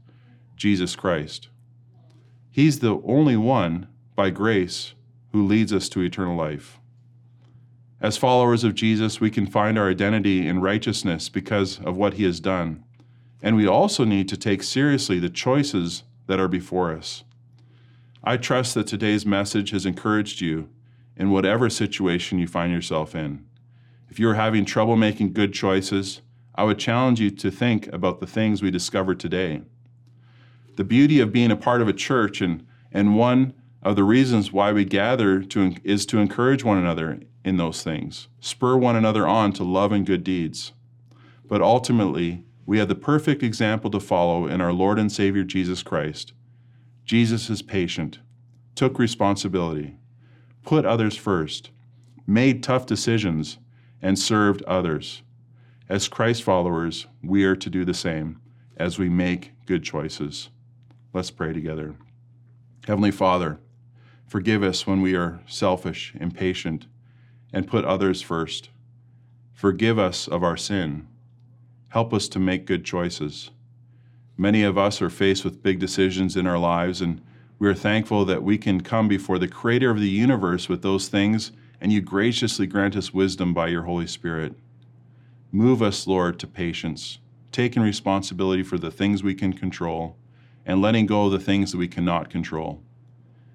Jesus 0.57 0.95
Christ. 0.95 1.49
He's 2.51 2.79
the 2.79 3.01
only 3.05 3.37
one, 3.37 3.89
by 4.15 4.31
grace, 4.31 4.95
who 5.33 5.45
leads 5.45 5.73
us 5.73 5.89
to 5.89 6.03
eternal 6.03 6.37
life. 6.37 6.79
As 8.01 8.19
followers 8.19 8.63
of 8.63 8.75
Jesus, 8.75 9.21
we 9.21 9.31
can 9.31 9.47
find 9.47 9.79
our 9.79 9.89
identity 9.89 10.47
in 10.47 10.61
righteousness 10.61 11.31
because 11.31 11.81
of 11.81 11.97
what 11.97 12.15
he 12.15 12.25
has 12.25 12.41
done. 12.41 12.85
And 13.43 13.57
we 13.57 13.67
also 13.67 14.05
need 14.05 14.29
to 14.29 14.37
take 14.37 14.63
seriously 14.63 15.19
the 15.19 15.31
choices 15.31 16.05
that 16.27 16.41
are 16.41 16.49
before 16.49 16.93
us. 16.93 17.25
I 18.23 18.37
trust 18.37 18.75
that 18.75 18.87
today's 18.87 19.25
message 19.25 19.71
has 19.71 19.87
encouraged 19.87 20.41
you 20.41 20.69
in 21.17 21.31
whatever 21.31 21.71
situation 21.71 22.39
you 22.39 22.47
find 22.47 22.73
yourself 22.73 23.15
in. 23.15 23.47
If 24.09 24.19
you're 24.19 24.35
having 24.35 24.65
trouble 24.65 24.97
making 24.97 25.33
good 25.33 25.53
choices, 25.53 26.23
I 26.55 26.65
would 26.65 26.79
challenge 26.79 27.21
you 27.21 27.31
to 27.31 27.51
think 27.51 27.87
about 27.93 28.21
the 28.21 28.27
things 28.27 28.63
we 28.63 28.71
discovered 28.71 29.21
today. 29.21 29.63
The 30.77 30.85
beauty 30.85 31.21
of 31.21 31.33
being 31.33 31.51
a 31.51 31.57
part 31.57 31.83
of 31.83 31.89
a 31.89 31.93
church 31.93 32.41
and, 32.41 32.67
and 32.93 33.17
one 33.17 33.55
of 33.83 33.95
the 33.97 34.05
reasons 34.05 34.53
why 34.53 34.73
we 34.73 34.85
gather 34.85 35.43
to, 35.43 35.75
is 35.85 36.07
to 36.07 36.19
encourage 36.19 36.65
one 36.65 36.79
another 36.79 37.21
in 37.45 37.57
those 37.57 37.83
things, 37.83 38.29
spur 38.41 38.77
one 38.77 38.97
another 38.97 39.27
on 39.27 39.53
to 39.53 39.63
love 39.65 39.93
and 39.93 40.05
good 40.05 40.25
deeds. 40.25 40.73
But 41.47 41.63
ultimately, 41.63 42.43
we 42.67 42.79
have 42.79 42.89
the 42.89 42.95
perfect 42.95 43.43
example 43.43 43.91
to 43.93 44.01
follow 44.01 44.47
in 44.47 44.61
our 44.61 44.73
Lord 44.73 44.99
and 44.99 45.11
Savior 45.11 45.45
Jesus 45.45 45.83
Christ 45.83 46.33
Jesus 47.05 47.49
is 47.49 47.63
patient, 47.63 48.19
took 48.75 48.99
responsibility, 48.99 49.95
put 50.65 50.85
others 50.85 51.17
first, 51.17 51.71
made 52.27 52.65
tough 52.65 52.85
decisions, 52.85 53.59
and 54.03 54.19
served 54.19 54.63
others. 54.65 55.23
As 55.89 56.09
Christ 56.09 56.43
followers, 56.43 57.07
we 57.23 57.45
are 57.45 57.55
to 57.55 57.71
do 57.71 57.85
the 57.85 57.95
same 57.95 58.41
as 58.77 58.99
we 58.99 59.09
make 59.09 59.53
good 59.67 59.85
choices. 59.85 60.51
Let's 61.13 61.31
pray 61.31 61.53
together. 61.53 61.95
Heavenly 62.89 63.13
Father, 63.13 63.61
forgive 64.27 64.65
us 64.65 64.85
when 64.85 65.01
we 65.01 65.15
are 65.15 65.41
selfish, 65.47 66.13
impatient, 66.19 66.89
and 67.53 67.69
put 67.69 67.85
others 67.85 68.21
first. 68.21 68.71
Forgive 69.53 69.97
us 69.97 70.27
of 70.27 70.43
our 70.43 70.57
sin. 70.57 71.07
Help 71.89 72.13
us 72.13 72.29
to 72.29 72.39
make 72.39 72.67
good 72.67 72.85
choices. 72.85 73.51
Many 74.37 74.63
of 74.63 74.77
us 74.77 75.01
are 75.01 75.09
faced 75.09 75.45
with 75.45 75.63
big 75.63 75.79
decisions 75.79 76.37
in 76.37 76.47
our 76.47 76.59
lives, 76.59 77.01
and 77.01 77.23
we 77.59 77.69
are 77.69 77.75
thankful 77.75 78.25
that 78.27 78.43
we 78.43 78.59
can 78.59 78.83
come 78.83 79.09
before 79.09 79.39
the 79.39 79.49
Creator 79.49 79.91
of 79.91 80.01
the 80.01 80.09
universe 80.09 80.69
with 80.69 80.83
those 80.83 81.09
things, 81.09 81.53
and 81.81 81.93
you 81.93 82.03
graciously 82.03 82.67
grant 82.67 82.97
us 82.97 83.15
wisdom 83.15 83.55
by 83.55 83.69
your 83.69 83.85
Holy 83.85 84.07
Spirit. 84.07 84.55
Move 85.53 85.81
us, 85.81 86.07
Lord, 86.07 86.39
to 86.41 86.47
patience, 86.47 87.19
taking 87.53 87.83
responsibility 87.83 88.63
for 88.63 88.77
the 88.77 88.91
things 88.91 89.23
we 89.23 89.35
can 89.35 89.53
control, 89.53 90.17
and 90.67 90.83
letting 90.83 91.07
go 91.07 91.27
of 91.27 91.33
the 91.33 91.39
things 91.39 91.73
that 91.73 91.79
we 91.79 91.89
cannot 91.89 92.29
control. 92.29 92.83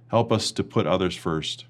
Help 0.08 0.32
us 0.32 0.52
to 0.54 0.64
put 0.64 0.88
others 0.88 1.16
first, 1.16 1.66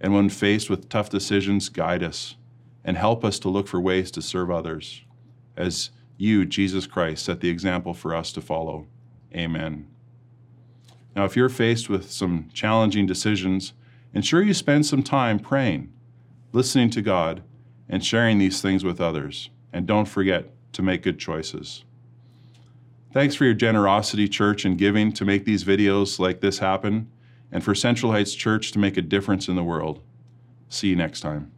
and 0.00 0.14
when 0.14 0.28
faced 0.28 0.70
with 0.70 0.88
tough 0.88 1.10
decisions, 1.10 1.68
guide 1.68 2.02
us, 2.02 2.36
and 2.84 2.96
help 2.96 3.24
us 3.24 3.38
to 3.40 3.48
look 3.48 3.68
for 3.68 3.80
ways 3.80 4.10
to 4.12 4.22
serve 4.22 4.50
others. 4.50 5.02
As 5.56 5.90
you, 6.16 6.44
Jesus 6.44 6.86
Christ, 6.86 7.24
set 7.24 7.40
the 7.40 7.48
example 7.48 7.94
for 7.94 8.14
us 8.14 8.32
to 8.32 8.40
follow. 8.40 8.86
Amen. 9.34 9.86
Now, 11.14 11.24
if 11.24 11.36
you're 11.36 11.48
faced 11.48 11.88
with 11.88 12.10
some 12.10 12.50
challenging 12.52 13.06
decisions, 13.06 13.72
ensure 14.12 14.42
you 14.42 14.54
spend 14.54 14.86
some 14.86 15.02
time 15.02 15.38
praying, 15.38 15.92
listening 16.52 16.90
to 16.90 17.02
God, 17.02 17.42
and 17.88 18.04
sharing 18.04 18.38
these 18.38 18.60
things 18.60 18.84
with 18.84 19.00
others. 19.00 19.50
And 19.72 19.86
don't 19.86 20.08
forget 20.08 20.50
to 20.72 20.82
make 20.82 21.02
good 21.02 21.18
choices. 21.18 21.84
Thanks 23.12 23.34
for 23.34 23.46
your 23.46 23.54
generosity, 23.54 24.28
church, 24.28 24.66
and 24.66 24.76
giving 24.76 25.10
to 25.12 25.24
make 25.24 25.46
these 25.46 25.64
videos 25.64 26.18
like 26.18 26.40
this 26.40 26.58
happen, 26.58 27.10
and 27.50 27.64
for 27.64 27.74
Central 27.74 28.12
Heights 28.12 28.34
Church 28.34 28.72
to 28.72 28.78
make 28.78 28.98
a 28.98 29.02
difference 29.02 29.48
in 29.48 29.56
the 29.56 29.64
world. 29.64 30.02
See 30.68 30.88
you 30.88 30.96
next 30.96 31.20
time. 31.20 31.55